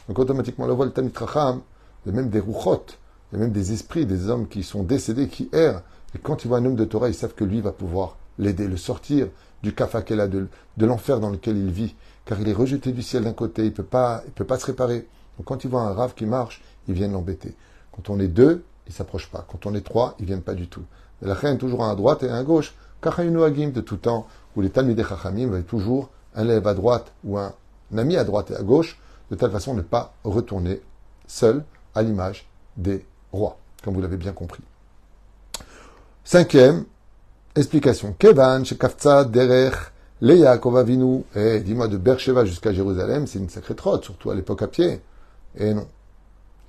Donc 0.07 0.19
automatiquement, 0.19 0.67
le 0.67 0.71
voit 0.71 0.85
le 0.85 0.93
tamit 0.93 1.11
chacham, 1.13 1.59
il 2.05 2.13
y 2.13 2.15
a 2.15 2.15
même 2.15 2.29
des 2.29 2.39
rouchot, 2.39 2.85
il 3.33 3.39
y 3.39 3.41
a 3.41 3.43
même 3.43 3.51
des 3.51 3.73
esprits, 3.73 4.05
des 4.05 4.29
hommes 4.29 4.47
qui 4.47 4.63
sont 4.63 4.83
décédés, 4.83 5.27
qui 5.27 5.49
errent. 5.51 5.81
Et 6.15 6.19
quand 6.19 6.45
ils 6.45 6.47
voient 6.47 6.59
un 6.59 6.65
homme 6.65 6.77
de 6.77 6.85
Torah, 6.85 7.09
ils 7.09 7.13
savent 7.13 7.33
que 7.33 7.43
lui 7.43 7.59
va 7.59 7.73
pouvoir 7.73 8.15
l'aider, 8.39 8.69
le 8.69 8.77
sortir 8.77 9.27
du 9.63 9.75
kafakela, 9.75 10.29
de, 10.29 10.47
de 10.77 10.85
l'enfer 10.85 11.19
dans 11.19 11.29
lequel 11.29 11.57
il 11.57 11.71
vit. 11.71 11.93
Car 12.25 12.39
il 12.39 12.47
est 12.47 12.53
rejeté 12.53 12.91
du 12.91 13.01
ciel 13.01 13.23
d'un 13.23 13.33
côté, 13.33 13.63
il 13.63 13.69
ne 13.69 13.71
peut, 13.71 13.83
pas, 13.83 14.23
il 14.25 14.31
peut 14.31 14.45
pas 14.45 14.57
se 14.57 14.65
réparer. 14.65 15.07
Donc 15.37 15.45
quand 15.45 15.63
ils 15.63 15.69
voient 15.69 15.81
un 15.81 15.93
rave 15.93 16.13
qui 16.13 16.25
marche, 16.25 16.61
ils 16.87 16.93
viennent 16.93 17.13
l'embêter. 17.13 17.55
Quand 17.91 18.09
on 18.09 18.19
est 18.19 18.27
deux, 18.27 18.63
ils 18.87 18.89
ne 18.89 18.95
s'approchent 18.95 19.29
pas. 19.29 19.45
Quand 19.49 19.65
on 19.65 19.75
est 19.75 19.85
trois, 19.85 20.15
ils 20.19 20.25
viennent 20.25 20.41
pas 20.41 20.53
du 20.53 20.67
tout. 20.67 20.83
La 21.21 21.33
reine 21.33 21.57
toujours 21.57 21.85
à 21.85 21.95
droite 21.95 22.23
et 22.23 22.29
à 22.29 22.43
gauche. 22.43 22.73
Agim 23.05 23.71
de 23.71 23.81
tout 23.81 23.97
temps, 23.97 24.27
où 24.55 24.61
les 24.61 24.69
Talmidei 24.69 25.03
Chachamim 25.03 25.51
avaient 25.51 25.63
toujours 25.63 26.09
un 26.35 26.45
élève 26.45 26.65
à 26.67 26.73
droite 26.73 27.11
ou 27.25 27.37
un 27.37 27.53
ami 27.97 28.15
à 28.15 28.23
droite 28.23 28.51
et 28.51 28.55
à 28.55 28.63
gauche, 28.63 28.97
de 29.29 29.35
telle 29.35 29.51
façon 29.51 29.73
ne 29.73 29.81
pas 29.81 30.13
retourner 30.23 30.81
seul 31.27 31.63
à 31.95 32.01
l'image 32.01 32.47
des 32.77 33.05
rois, 33.31 33.57
comme 33.83 33.93
vous 33.93 34.01
l'avez 34.01 34.17
bien 34.17 34.31
compris. 34.31 34.63
Cinquième 36.23 36.85
explication. 37.55 38.15
Kevan, 38.17 38.63
Shekafza, 38.63 39.25
Derech, 39.25 39.75
Leia, 40.23 40.57
Kovavinu, 40.57 41.25
et 41.35 41.59
dis-moi 41.59 41.89
de 41.89 41.97
Bercheva 41.97 42.45
jusqu'à 42.45 42.71
Jérusalem, 42.71 43.27
c'est 43.27 43.39
une 43.39 43.49
sacrée 43.49 43.75
trotte, 43.75 44.05
surtout 44.05 44.31
à 44.31 44.35
l'époque 44.35 44.61
à 44.61 44.67
pied. 44.69 45.01
Et 45.57 45.73
non. 45.73 45.85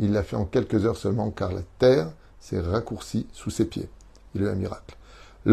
Il 0.01 0.13
l'a 0.13 0.25
fait 0.25 0.35
en 0.35 0.45
quelques 0.45 0.85
heures 0.85 0.97
seulement, 0.97 1.31
car 1.31 1.53
la 1.53 1.61
terre 1.79 2.09
s'est 2.41 2.59
raccourcie 2.59 3.29
sous 3.33 3.51
ses 3.51 3.67
pieds. 3.67 3.89
Il 4.35 4.43
eu 4.43 4.49
un 4.49 4.57
miracle. 4.57 4.97
Il 5.47 5.53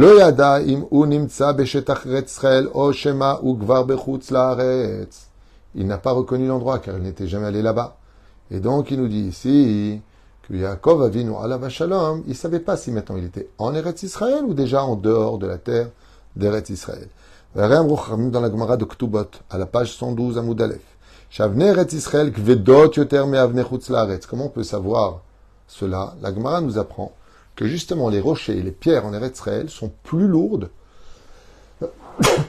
n'a 5.86 5.98
pas 6.00 6.12
reconnu 6.12 6.48
l'endroit 6.48 6.80
car 6.80 6.98
il 6.98 7.04
n'était 7.04 7.28
jamais 7.28 7.46
allé 7.46 7.62
là-bas. 7.62 7.98
Et 8.50 8.60
donc 8.60 8.90
il 8.90 9.00
nous 9.00 9.10
dit 9.10 9.28
ici 9.28 10.02
que 10.50 10.56
Yaakov 10.56 11.04
Avinu 11.04 11.34
alav 11.40 11.70
shalom, 11.70 12.24
il 12.26 12.36
savait 12.36 12.62
pas 12.62 12.78
si 12.78 12.90
maintenant 12.90 13.18
il 13.18 13.26
était 13.26 13.50
en 13.60 13.76
Eretz 13.76 14.02
Israël 14.02 14.44
ou 14.44 14.56
déjà 14.56 14.84
en 14.84 14.96
dehors 14.96 15.38
de 15.38 15.46
la 15.46 15.60
terre 15.60 15.90
d'Eretz 16.36 16.72
Israël. 16.72 17.08
Dans 17.54 17.68
la 17.68 18.50
Gemara 18.50 18.78
de 18.78 18.86
Ktubot, 18.86 19.30
à 19.50 19.58
la 19.58 19.66
page 19.66 19.98
112 19.98 20.38
à 20.38 20.42
Moudalef. 20.42 20.80
Comment 21.38 21.54
on 24.46 24.50
peut 24.50 24.64
savoir 24.64 25.20
cela 25.68 26.16
La 26.22 26.34
Gemara 26.34 26.62
nous 26.62 26.78
apprend 26.78 27.12
que 27.58 27.68
justement 27.68 28.08
les 28.08 28.22
rochers 28.22 28.58
et 28.58 28.62
les 28.62 28.72
pierres 28.72 29.06
en 29.06 29.14
Eretz 29.14 29.36
Israël 29.36 29.70
sont 29.70 29.92
plus 30.04 30.30
lourdes 30.30 30.70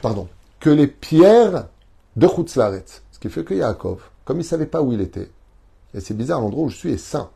pardon, 0.01 0.29
que 0.61 0.69
les 0.69 0.87
pierres 0.87 1.67
de 2.15 2.25
Chutzlaret. 2.25 2.85
Ce 3.11 3.19
qui 3.19 3.29
fait 3.29 3.43
que 3.43 3.53
Yaakov, 3.53 3.99
comme 4.23 4.37
il 4.37 4.43
ne 4.43 4.45
savait 4.45 4.67
pas 4.67 4.81
où 4.81 4.93
il 4.93 5.01
était, 5.01 5.29
et 5.93 5.99
c'est 5.99 6.13
bizarre, 6.13 6.39
l'endroit 6.39 6.63
où 6.63 6.69
je 6.69 6.77
suis 6.77 6.93
est 6.93 6.97
saint. 6.97 7.29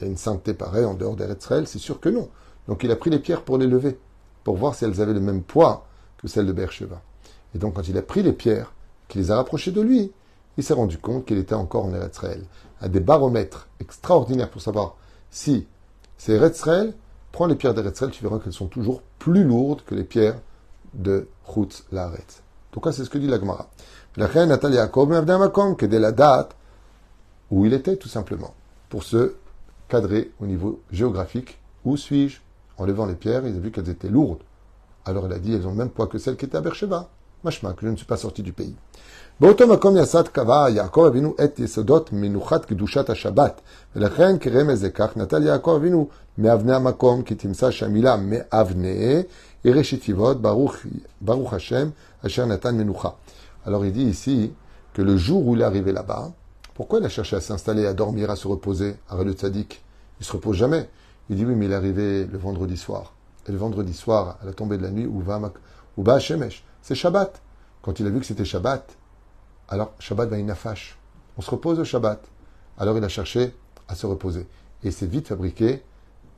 Il 0.00 0.04
y 0.04 0.08
a 0.08 0.10
une 0.10 0.16
sainteté 0.16 0.52
pareille 0.52 0.84
en 0.84 0.94
dehors 0.94 1.14
d'Eretz 1.14 1.44
Israël, 1.44 1.68
c'est 1.68 1.78
sûr 1.78 2.00
que 2.00 2.08
non. 2.08 2.28
Donc 2.66 2.82
il 2.82 2.90
a 2.90 2.96
pris 2.96 3.10
les 3.10 3.20
pierres 3.20 3.42
pour 3.42 3.56
les 3.56 3.68
lever, 3.68 4.00
pour 4.42 4.56
voir 4.56 4.74
si 4.74 4.84
elles 4.84 5.00
avaient 5.00 5.14
le 5.14 5.20
même 5.20 5.42
poids 5.42 5.86
que 6.24 6.30
celles 6.30 6.46
de 6.46 6.52
Beersheba. 6.52 7.02
Et 7.54 7.58
donc 7.58 7.74
quand 7.74 7.86
il 7.86 7.96
a 7.98 8.02
pris 8.02 8.22
les 8.22 8.32
pierres, 8.32 8.72
qu'il 9.06 9.20
les 9.20 9.30
a 9.30 9.36
rapprochées 9.36 9.72
de 9.72 9.80
lui, 9.80 10.10
il 10.56 10.64
s'est 10.64 10.74
rendu 10.74 10.98
compte 10.98 11.26
qu'il 11.26 11.38
était 11.38 11.54
encore 11.54 11.84
en 11.84 11.94
Eretz 11.94 12.16
Israël. 12.16 12.42
À 12.80 12.88
des 12.88 13.00
baromètres 13.00 13.68
extraordinaires 13.80 14.50
pour 14.50 14.62
savoir 14.62 14.96
si 15.30 15.66
c'est 16.16 16.32
Eretz 16.32 16.56
Israël 16.56 16.94
Prends 17.34 17.46
les 17.46 17.56
pierres 17.56 17.74
d'Eretzel, 17.74 18.10
tu 18.12 18.22
verras 18.22 18.38
qu'elles 18.38 18.52
sont 18.52 18.68
toujours 18.68 19.02
plus 19.18 19.42
lourdes 19.42 19.82
que 19.82 19.96
les 19.96 20.04
pierres 20.04 20.40
de 20.92 21.26
Chutz 21.52 21.82
Laaretz. 21.90 22.42
Donc, 22.72 22.86
c'est 22.92 23.02
ce 23.04 23.10
que 23.10 23.18
dit 23.18 23.26
la 23.26 23.40
Gemara. 23.40 23.68
La 24.16 24.28
date 26.12 26.56
où 27.50 27.66
il 27.66 27.72
était, 27.72 27.96
tout 27.96 28.08
simplement, 28.08 28.54
pour 28.88 29.02
se 29.02 29.34
cadrer 29.88 30.30
au 30.40 30.46
niveau 30.46 30.80
géographique? 30.92 31.58
Où 31.84 31.96
suis-je? 31.96 32.38
En 32.78 32.86
levant 32.86 33.06
les 33.06 33.16
pierres, 33.16 33.44
il 33.48 33.56
a 33.56 33.58
vu 33.58 33.72
qu'elles 33.72 33.90
étaient 33.90 34.08
lourdes. 34.08 34.44
Alors 35.04 35.26
elle 35.26 35.32
a 35.32 35.38
dit, 35.38 35.54
elles 35.54 35.66
ont 35.66 35.70
le 35.70 35.76
même 35.76 35.90
poids 35.90 36.06
que 36.06 36.18
celles 36.18 36.36
qui 36.36 36.46
étaient 36.46 36.56
à 36.56 36.60
Bercheva. 36.60 37.08
Machma, 37.44 37.74
que 37.74 37.84
je 37.84 37.90
ne 37.90 37.96
suis 37.96 38.06
pas 38.06 38.16
sorti 38.16 38.42
du 38.42 38.52
pays. 38.52 38.74
Alors 53.66 53.84
il 53.84 53.92
dit 53.92 54.04
ici 54.04 54.52
que 54.92 55.02
le 55.02 55.16
jour 55.16 55.46
où 55.46 55.54
il 55.54 55.62
est 55.62 55.64
arrivé 55.64 55.92
là-bas, 55.92 56.32
pourquoi 56.74 57.00
il 57.00 57.04
a 57.04 57.08
cherché 57.08 57.36
à 57.36 57.40
s'installer, 57.40 57.86
à 57.86 57.92
dormir, 57.92 58.30
à 58.30 58.36
se 58.36 58.48
reposer, 58.48 58.96
à 59.10 59.22
le 59.22 59.32
tzaddik 59.32 59.82
Il 60.20 60.26
se 60.26 60.32
repose 60.32 60.56
jamais. 60.56 60.88
Il 61.28 61.36
dit 61.36 61.44
oui, 61.44 61.54
mais 61.54 61.66
il 61.66 61.72
est 61.72 61.76
arrivé 61.76 62.24
le 62.24 62.38
vendredi 62.38 62.76
soir. 62.76 63.13
Et 63.46 63.52
le 63.52 63.58
vendredi 63.58 63.92
soir, 63.92 64.38
à 64.42 64.46
la 64.46 64.52
tombée 64.52 64.78
de 64.78 64.82
la 64.82 64.90
nuit, 64.90 65.06
où 65.06 65.20
va, 65.20 66.18
Shemesh 66.18 66.64
C'est 66.82 66.94
Shabbat. 66.94 67.40
Quand 67.82 68.00
il 68.00 68.06
a 68.06 68.10
vu 68.10 68.20
que 68.20 68.26
c'était 68.26 68.44
Shabbat, 68.44 68.96
alors 69.68 69.92
Shabbat 69.98 70.28
va 70.28 70.38
inafash. 70.38 70.98
On 71.36 71.42
se 71.42 71.50
repose 71.50 71.78
au 71.78 71.84
Shabbat. 71.84 72.22
Alors 72.78 72.96
il 72.96 73.04
a 73.04 73.08
cherché 73.08 73.54
à 73.88 73.94
se 73.94 74.06
reposer. 74.06 74.46
Et 74.82 74.90
s'est 74.90 75.06
vite 75.06 75.28
fabriqué 75.28 75.82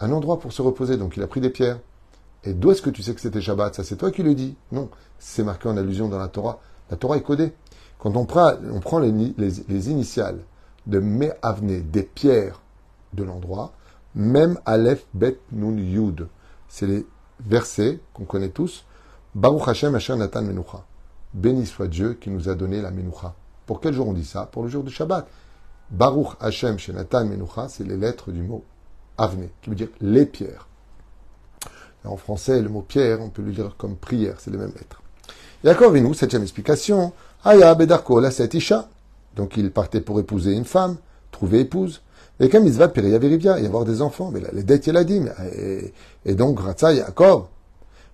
un 0.00 0.10
endroit 0.12 0.38
pour 0.38 0.52
se 0.52 0.62
reposer. 0.62 0.96
Donc 0.96 1.16
il 1.16 1.22
a 1.22 1.26
pris 1.26 1.40
des 1.40 1.50
pierres. 1.50 1.78
Et 2.44 2.52
d'où 2.52 2.70
est-ce 2.70 2.82
que 2.82 2.90
tu 2.90 3.02
sais 3.02 3.14
que 3.14 3.20
c'était 3.20 3.40
Shabbat? 3.40 3.74
Ça, 3.74 3.84
c'est 3.84 3.96
toi 3.96 4.10
qui 4.10 4.22
le 4.22 4.34
dis. 4.34 4.56
Non, 4.72 4.88
c'est 5.18 5.42
marqué 5.42 5.68
en 5.68 5.76
allusion 5.76 6.08
dans 6.08 6.18
la 6.18 6.28
Torah. 6.28 6.60
La 6.90 6.96
Torah 6.96 7.16
est 7.16 7.22
codée. 7.22 7.52
Quand 7.98 8.16
on 8.16 8.24
prend, 8.24 8.52
on 8.72 8.80
prend 8.80 8.98
les, 8.98 9.10
les, 9.10 9.90
initiales 9.90 10.38
de 10.86 11.00
Me'avne, 11.00 11.82
des 11.90 12.02
pierres 12.02 12.60
de 13.14 13.24
l'endroit, 13.24 13.72
même 14.14 14.58
Aleph, 14.64 15.06
Bet, 15.14 15.38
Nun, 15.50 15.78
Yud, 15.78 16.28
c'est 16.68 16.86
les 16.86 17.06
versets 17.40 18.00
qu'on 18.14 18.24
connaît 18.24 18.50
tous. 18.50 18.84
Baruch 19.34 19.68
Hashem 19.68 19.94
Asher 19.94 20.16
Natan 20.16 20.42
Menucha. 20.42 20.84
Béni 21.34 21.66
soit 21.66 21.88
Dieu 21.88 22.14
qui 22.14 22.30
nous 22.30 22.48
a 22.48 22.54
donné 22.54 22.80
la 22.80 22.90
Menucha. 22.90 23.34
Pour 23.66 23.80
quel 23.80 23.92
jour 23.92 24.08
on 24.08 24.12
dit 24.12 24.24
ça? 24.24 24.46
Pour 24.46 24.62
le 24.62 24.68
jour 24.68 24.84
du 24.84 24.90
Shabbat. 24.90 25.26
Baruch 25.90 26.36
Hashem 26.40 26.78
Shenatan 26.78 27.26
Menucha, 27.26 27.68
c'est 27.68 27.84
les 27.84 27.96
lettres 27.96 28.32
du 28.32 28.42
mot 28.42 28.64
Avne, 29.18 29.48
qui 29.62 29.70
veut 29.70 29.76
dire 29.76 29.88
les 30.00 30.26
pierres. 30.26 30.66
En 32.04 32.16
français, 32.16 32.60
le 32.60 32.68
mot 32.68 32.82
pierre, 32.82 33.20
on 33.20 33.30
peut 33.30 33.42
le 33.42 33.52
dire 33.52 33.74
comme 33.76 33.96
prière, 33.96 34.36
c'est 34.38 34.50
les 34.50 34.58
mêmes 34.58 34.72
lettres. 34.74 35.02
Yaakov 35.64 35.96
nous, 35.96 36.14
septième 36.14 36.42
explication, 36.42 37.12
Aya 37.44 37.74
Bedarko 37.74 38.20
la 38.20 38.30
Isha. 38.30 38.88
Donc 39.34 39.56
il 39.56 39.70
partait 39.70 40.00
pour 40.00 40.20
épouser 40.20 40.52
une 40.52 40.64
femme, 40.64 40.96
trouver 41.30 41.60
épouse. 41.60 42.02
Et 42.38 42.48
comme 42.50 42.64
de 42.64 42.70
Verivia, 43.18 43.58
y 43.58 43.66
avoir 43.66 43.84
des 43.84 44.02
enfants. 44.02 44.30
Mais 44.30 44.42
les 44.52 44.62
dettes, 44.62 44.90
dit. 44.90 45.22
Et, 45.54 45.92
et 46.24 46.34
donc, 46.34 46.60
Ratza 46.60 46.92
Yaakov, 46.92 47.46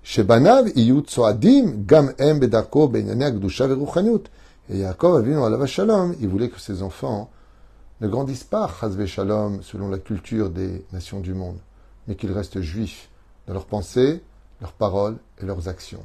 Shebanav 0.04 0.68
iyut 0.76 1.08
soadim 1.08 1.84
gam 1.86 2.12
em 2.18 2.38
bedarko 2.38 2.88
benyane 2.88 3.22
akdusha 3.24 3.66
veruchanyut. 3.66 4.30
Et 4.68 4.78
Yaakov, 4.78 5.22
vu 5.22 5.34
alav 5.34 5.66
shalom, 5.66 6.14
il 6.20 6.28
voulait 6.28 6.48
que 6.48 6.60
ses 6.60 6.82
enfants 6.82 7.30
ne 8.00 8.08
grandissent 8.08 8.44
pas, 8.44 8.68
chazve 8.80 9.06
shalom, 9.06 9.62
selon 9.62 9.88
la 9.88 9.98
culture 9.98 10.50
des 10.50 10.84
nations 10.92 11.20
du 11.20 11.34
monde, 11.34 11.58
mais 12.06 12.16
qu'ils 12.16 12.32
restent 12.32 12.60
juifs 12.60 13.10
dans 13.46 13.54
leurs 13.54 13.66
pensées, 13.66 14.22
leurs 14.60 14.72
paroles 14.72 15.16
et 15.40 15.46
leurs 15.46 15.68
actions. 15.68 16.04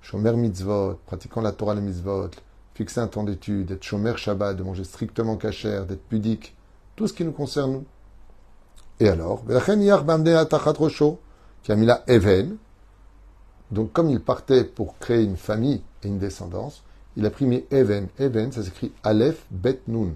Shomer 0.00 0.32
mitzvot, 0.32 0.98
pratiquant 1.06 1.40
la 1.40 1.52
Torah 1.52 1.74
les 1.74 1.80
mitzvot, 1.80 2.30
fixer 2.74 3.00
un 3.00 3.06
temps 3.06 3.22
d'étude, 3.22 3.70
être 3.70 3.84
shomer 3.84 4.14
Shabbat, 4.16 4.56
de 4.56 4.64
manger 4.64 4.82
strictement 4.82 5.36
cachère, 5.36 5.86
d'être 5.86 6.02
pudique, 6.08 6.56
tout 6.96 7.06
ce 7.06 7.12
qui 7.12 7.24
nous 7.24 7.32
concerne. 7.32 7.84
Et 9.00 9.08
alors, 9.08 9.42
qui 11.62 11.72
a 11.72 11.76
mis 11.76 11.86
la 11.86 12.04
Even, 12.06 12.56
donc 13.70 13.92
comme 13.92 14.10
il 14.10 14.20
partait 14.20 14.64
pour 14.64 14.98
créer 14.98 15.24
une 15.24 15.36
famille 15.36 15.82
et 16.02 16.08
une 16.08 16.18
descendance, 16.18 16.82
il 17.16 17.26
a 17.26 17.30
pris 17.30 17.46
mis 17.46 17.64
Even. 17.70 18.08
Even, 18.18 18.52
ça 18.52 18.62
s'écrit 18.62 18.92
Aleph 19.02 19.46
Bet 19.50 19.80
Nun. 19.88 20.14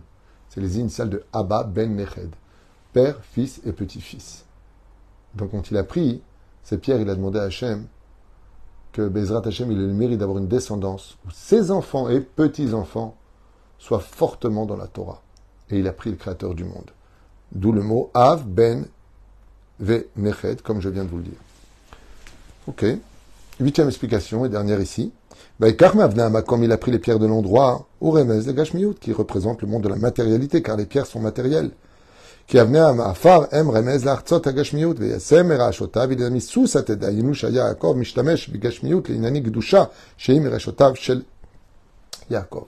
C'est 0.48 0.60
les 0.60 0.78
initiales 0.78 1.10
de 1.10 1.24
Abba 1.32 1.64
Ben 1.64 1.94
Neched. 1.94 2.30
Père, 2.92 3.18
fils 3.22 3.60
et 3.64 3.72
petit-fils. 3.72 4.44
Donc 5.34 5.50
quand 5.50 5.70
il 5.70 5.76
a 5.76 5.84
pris 5.84 6.22
ces 6.62 6.78
pierres, 6.78 7.00
il 7.00 7.10
a 7.10 7.14
demandé 7.14 7.38
à 7.38 7.42
Hachem 7.42 7.86
que 8.92 9.08
Bezrat 9.08 9.42
Hachem, 9.44 9.70
il 9.70 9.78
le 9.78 9.92
mérite 9.92 10.18
d'avoir 10.18 10.38
une 10.38 10.48
descendance 10.48 11.18
où 11.26 11.30
ses 11.30 11.70
enfants 11.70 12.08
et 12.08 12.20
petits-enfants 12.20 13.14
soient 13.78 14.00
fortement 14.00 14.64
dans 14.64 14.76
la 14.76 14.86
Torah. 14.86 15.22
Et 15.70 15.78
il 15.78 15.88
a 15.88 15.92
pris 15.92 16.10
le 16.10 16.16
Créateur 16.16 16.54
du 16.54 16.64
monde. 16.64 16.90
D'où 17.52 17.72
le 17.72 17.82
mot 17.82 18.10
Av 18.14 18.44
Ben 18.46 18.86
Ve 19.80 20.06
Neched, 20.16 20.62
comme 20.62 20.80
je 20.80 20.88
viens 20.88 21.04
de 21.04 21.10
vous 21.10 21.18
le 21.18 21.24
dire. 21.24 21.38
Ok. 22.66 22.84
Huitième 23.60 23.88
explication 23.88 24.44
et 24.44 24.48
dernière 24.48 24.80
ici. 24.80 25.12
Comme 26.46 26.64
il 26.64 26.72
a 26.72 26.78
pris 26.78 26.90
les 26.90 26.98
pierres 26.98 27.18
de 27.18 27.26
l'endroit, 27.26 27.86
ou 28.00 28.10
Remez 28.10 28.42
de 28.42 28.52
Gashmiut, 28.52 28.94
qui 29.00 29.12
représente 29.12 29.62
le 29.62 29.68
monde 29.68 29.82
de 29.82 29.88
la 29.88 29.96
matérialité, 29.96 30.62
car 30.62 30.76
les 30.76 30.86
pierres 30.86 31.06
sont 31.06 31.20
matérielles. 31.20 31.70
Qui 32.46 32.58
afar 32.60 33.48
em 33.50 33.68
remez 33.68 34.04
l'artzot 34.04 34.46
agashmiut, 34.46 34.94
veyasem 34.94 35.50
erashotav, 35.50 36.12
il 36.12 36.22
a 36.22 36.30
mis 36.30 36.40
sous 36.40 36.68
sa 36.68 36.84
tête 36.84 37.00
d'ayinu 37.00 37.34
shaya 37.34 37.66
Yaakov, 37.66 37.96
mishtamesh 37.96 38.50
bigashmiut, 38.50 39.02
l'inani 39.08 39.40
gdusha, 39.40 39.90
sheim 40.16 40.46
erashotav 40.46 40.94
shel 40.94 41.24
Yaakov. 42.30 42.66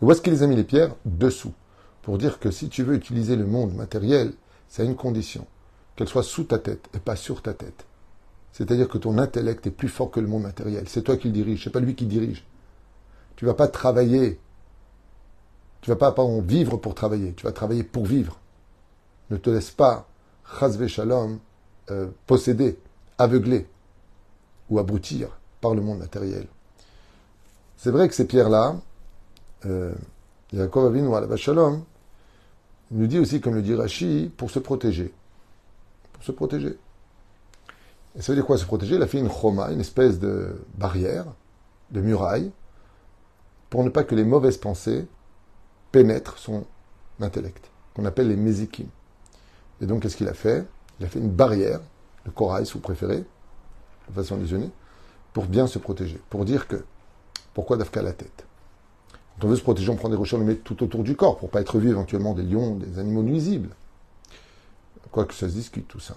Et 0.00 0.04
où 0.04 0.10
est-ce 0.10 0.20
qu'il 0.20 0.32
les 0.32 0.42
a 0.42 0.48
mis 0.48 0.56
les 0.56 0.64
pierres? 0.64 0.96
Dessous. 1.04 1.52
Pour 2.02 2.18
dire 2.18 2.38
que 2.38 2.50
si 2.50 2.68
tu 2.68 2.82
veux 2.82 2.94
utiliser 2.94 3.36
le 3.36 3.46
monde 3.46 3.74
matériel, 3.74 4.32
c'est 4.68 4.84
une 4.84 4.96
condition. 4.96 5.46
Qu'elle 5.94 6.08
soit 6.08 6.22
sous 6.22 6.44
ta 6.44 6.58
tête 6.58 6.88
et 6.94 6.98
pas 6.98 7.16
sur 7.16 7.42
ta 7.42 7.54
tête. 7.54 7.86
C'est-à-dire 8.52 8.88
que 8.88 8.98
ton 8.98 9.18
intellect 9.18 9.66
est 9.66 9.70
plus 9.70 9.88
fort 9.88 10.10
que 10.10 10.20
le 10.20 10.26
monde 10.26 10.42
matériel. 10.42 10.84
C'est 10.88 11.02
toi 11.02 11.16
qui 11.16 11.28
le 11.28 11.32
dirige, 11.32 11.64
c'est 11.64 11.70
pas 11.70 11.80
lui 11.80 11.94
qui 11.94 12.06
dirige. 12.06 12.44
Tu 13.36 13.46
vas 13.46 13.54
pas 13.54 13.68
travailler. 13.68 14.38
Tu 15.80 15.90
vas 15.90 15.96
pas, 15.96 16.14
vivre 16.44 16.76
pour 16.76 16.94
travailler. 16.94 17.32
Tu 17.34 17.44
vas 17.44 17.52
travailler 17.52 17.82
pour 17.82 18.04
vivre. 18.04 18.38
Ne 19.30 19.36
te 19.36 19.50
laisse 19.50 19.70
pas, 19.70 20.06
chasve 20.58 20.86
shalom, 20.86 21.38
euh, 21.90 22.08
posséder, 22.26 22.78
aveugler 23.18 23.66
ou 24.70 24.78
abrutir 24.78 25.28
par 25.60 25.74
le 25.74 25.80
monde 25.80 25.98
matériel. 25.98 26.46
C'est 27.76 27.90
vrai 27.90 28.08
que 28.08 28.14
ces 28.14 28.26
pierres-là, 28.26 28.76
euh, 29.66 29.92
Yaakov 30.52 30.86
Avinu 30.86 31.10
la 31.10 31.26
Shalom, 32.92 33.00
nous 33.00 33.06
dit 33.06 33.18
aussi, 33.18 33.40
comme 33.40 33.54
le 33.54 33.62
dit 33.62 33.74
Rashi, 33.74 34.30
pour 34.36 34.50
se 34.50 34.58
protéger. 34.58 35.12
Pour 36.12 36.22
se 36.22 36.32
protéger. 36.32 36.78
Et 38.14 38.22
ça 38.22 38.32
veut 38.32 38.36
dire 38.36 38.46
quoi 38.46 38.58
se 38.58 38.64
protéger? 38.64 38.96
Il 38.96 39.02
a 39.02 39.06
fait 39.06 39.18
une 39.18 39.30
choma, 39.30 39.72
une 39.72 39.80
espèce 39.80 40.18
de 40.18 40.62
barrière, 40.76 41.26
de 41.90 42.00
muraille, 42.00 42.50
pour 43.70 43.84
ne 43.84 43.88
pas 43.88 44.04
que 44.04 44.14
les 44.14 44.24
mauvaises 44.24 44.58
pensées 44.58 45.06
pénètrent 45.90 46.38
son 46.38 46.66
intellect, 47.20 47.70
qu'on 47.94 48.04
appelle 48.04 48.28
les 48.28 48.36
mésikim. 48.36 48.86
Et 49.80 49.86
donc, 49.86 50.02
qu'est-ce 50.02 50.16
qu'il 50.16 50.28
a 50.28 50.34
fait? 50.34 50.66
Il 51.00 51.06
a 51.06 51.08
fait 51.08 51.18
une 51.18 51.30
barrière, 51.30 51.80
de 52.26 52.30
corail 52.30 52.66
si 52.66 52.74
vous 52.74 52.80
préférez, 52.80 53.24
de 54.08 54.14
façon 54.14 54.36
illusionnée, 54.36 54.70
pour 55.32 55.46
bien 55.46 55.66
se 55.66 55.78
protéger. 55.78 56.20
Pour 56.28 56.44
dire 56.44 56.68
que, 56.68 56.84
pourquoi 57.54 57.76
d'Afka 57.76 58.02
la 58.02 58.12
tête? 58.12 58.46
Quand 59.38 59.46
on 59.46 59.50
veut 59.50 59.56
se 59.56 59.62
protéger, 59.62 59.90
on 59.90 59.96
prend 59.96 60.08
des 60.08 60.16
rochers, 60.16 60.36
on 60.36 60.40
les 60.40 60.44
met 60.44 60.54
tout 60.56 60.82
autour 60.82 61.02
du 61.02 61.16
corps, 61.16 61.38
pour 61.38 61.50
pas 61.50 61.60
être 61.60 61.78
vu 61.78 61.90
éventuellement 61.90 62.34
des 62.34 62.42
lions, 62.42 62.76
des 62.76 62.98
animaux 62.98 63.22
nuisibles. 63.22 63.70
Quoi 65.10 65.24
que 65.24 65.34
ça 65.34 65.48
se 65.48 65.54
discute, 65.54 65.88
tout 65.88 66.00
ça. 66.00 66.16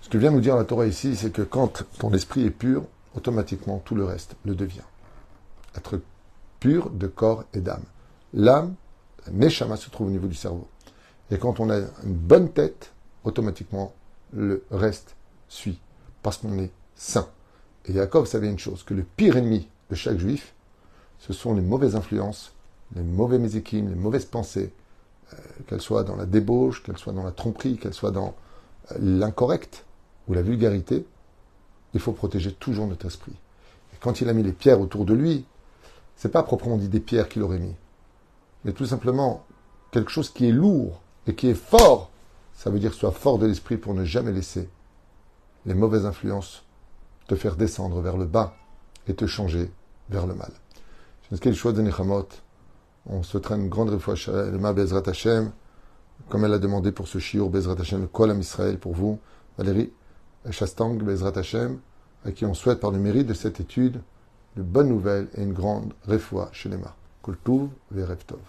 Ce 0.00 0.08
que 0.08 0.18
vient 0.18 0.30
nous 0.30 0.40
dire 0.40 0.56
la 0.56 0.64
Torah 0.64 0.86
ici, 0.86 1.14
c'est 1.14 1.30
que 1.30 1.42
quand 1.42 1.84
ton 1.98 2.12
esprit 2.14 2.44
est 2.44 2.50
pur, 2.50 2.84
automatiquement 3.14 3.80
tout 3.84 3.94
le 3.94 4.04
reste 4.04 4.34
le 4.44 4.54
devient. 4.54 4.80
Être 5.76 6.00
pur 6.58 6.90
de 6.90 7.06
corps 7.06 7.44
et 7.54 7.60
d'âme. 7.60 7.84
L'âme, 8.32 8.74
la 9.26 9.32
neshama, 9.32 9.76
se 9.76 9.90
trouve 9.90 10.08
au 10.08 10.10
niveau 10.10 10.26
du 10.26 10.34
cerveau. 10.34 10.66
Et 11.30 11.38
quand 11.38 11.60
on 11.60 11.70
a 11.70 11.76
une 11.78 12.14
bonne 12.14 12.50
tête, 12.50 12.92
automatiquement 13.24 13.92
le 14.32 14.64
reste 14.70 15.14
suit. 15.48 15.78
Parce 16.22 16.38
qu'on 16.38 16.58
est 16.58 16.72
saint. 16.96 17.28
Et 17.84 17.92
Jacob 17.92 18.26
savait 18.26 18.48
une 18.48 18.58
chose, 18.58 18.82
que 18.82 18.94
le 18.94 19.04
pire 19.04 19.36
ennemi 19.36 19.68
de 19.90 19.94
chaque 19.94 20.18
juif, 20.18 20.54
ce 21.20 21.32
sont 21.32 21.54
les 21.54 21.60
mauvaises 21.60 21.94
influences, 21.94 22.52
les 22.96 23.02
mauvais 23.02 23.38
mésikim, 23.38 23.88
les 23.88 23.94
mauvaises 23.94 24.24
pensées, 24.24 24.72
euh, 25.32 25.36
qu'elles 25.66 25.80
soient 25.80 26.02
dans 26.02 26.16
la 26.16 26.26
débauche, 26.26 26.82
qu'elles 26.82 26.98
soient 26.98 27.12
dans 27.12 27.22
la 27.22 27.30
tromperie, 27.30 27.76
qu'elles 27.76 27.94
soient 27.94 28.10
dans 28.10 28.34
euh, 28.90 28.96
l'incorrect 28.98 29.84
ou 30.26 30.34
la 30.34 30.42
vulgarité, 30.42 31.06
il 31.94 32.00
faut 32.00 32.12
protéger 32.12 32.52
toujours 32.52 32.86
notre 32.86 33.06
esprit. 33.06 33.34
Et 33.92 33.96
quand 34.00 34.20
il 34.20 34.28
a 34.28 34.32
mis 34.32 34.42
les 34.42 34.52
pierres 34.52 34.80
autour 34.80 35.04
de 35.04 35.14
lui, 35.14 35.44
c'est 36.16 36.32
pas 36.32 36.42
proprement 36.42 36.76
dit 36.76 36.88
des 36.88 37.00
pierres 37.00 37.28
qu'il 37.28 37.42
aurait 37.42 37.58
mis, 37.58 37.74
mais 38.64 38.72
tout 38.72 38.86
simplement 38.86 39.44
quelque 39.90 40.10
chose 40.10 40.30
qui 40.30 40.48
est 40.48 40.52
lourd 40.52 41.00
et 41.26 41.34
qui 41.34 41.48
est 41.48 41.54
fort. 41.54 42.10
Ça 42.54 42.70
veut 42.70 42.78
dire 42.78 42.94
sois 42.94 43.12
fort 43.12 43.38
de 43.38 43.46
l'esprit 43.46 43.76
pour 43.76 43.94
ne 43.94 44.04
jamais 44.04 44.32
laisser 44.32 44.68
les 45.66 45.74
mauvaises 45.74 46.06
influences 46.06 46.64
te 47.28 47.34
faire 47.34 47.56
descendre 47.56 48.00
vers 48.00 48.16
le 48.16 48.24
bas 48.24 48.56
et 49.06 49.14
te 49.14 49.26
changer 49.26 49.70
vers 50.08 50.26
le 50.26 50.34
mal. 50.34 50.52
On 51.32 53.22
se 53.22 53.38
traîne 53.38 53.62
une 53.62 53.68
grande 53.68 53.96
fois 53.98 54.14
Bezrat 54.14 55.02
Hashem, 55.06 55.52
comme 56.28 56.44
elle 56.44 56.54
a 56.54 56.58
demandé 56.58 56.90
pour 56.90 57.06
ce 57.06 57.18
shiur 57.20 57.50
Bezrat 57.50 57.80
Hashem, 57.80 58.00
le 58.00 58.06
Kol 58.08 58.36
Israël 58.38 58.78
pour 58.78 58.94
vous, 58.94 59.20
Valérie 59.56 59.92
Shastang 60.50 60.96
Bezrat 60.96 61.38
Hashem, 61.38 61.78
à 62.24 62.32
qui 62.32 62.44
on 62.44 62.54
souhaite 62.54 62.80
par 62.80 62.90
le 62.90 62.98
mérite 62.98 63.28
de 63.28 63.34
cette 63.34 63.60
étude 63.60 64.00
de 64.56 64.62
bonnes 64.62 64.88
nouvelles 64.88 65.28
et 65.36 65.42
une 65.42 65.52
grande 65.52 65.92
réfoua 66.04 66.48
chez 66.52 66.68
les 66.68 66.78
Kultuv 67.22 67.68
Verevtov. 67.92 68.40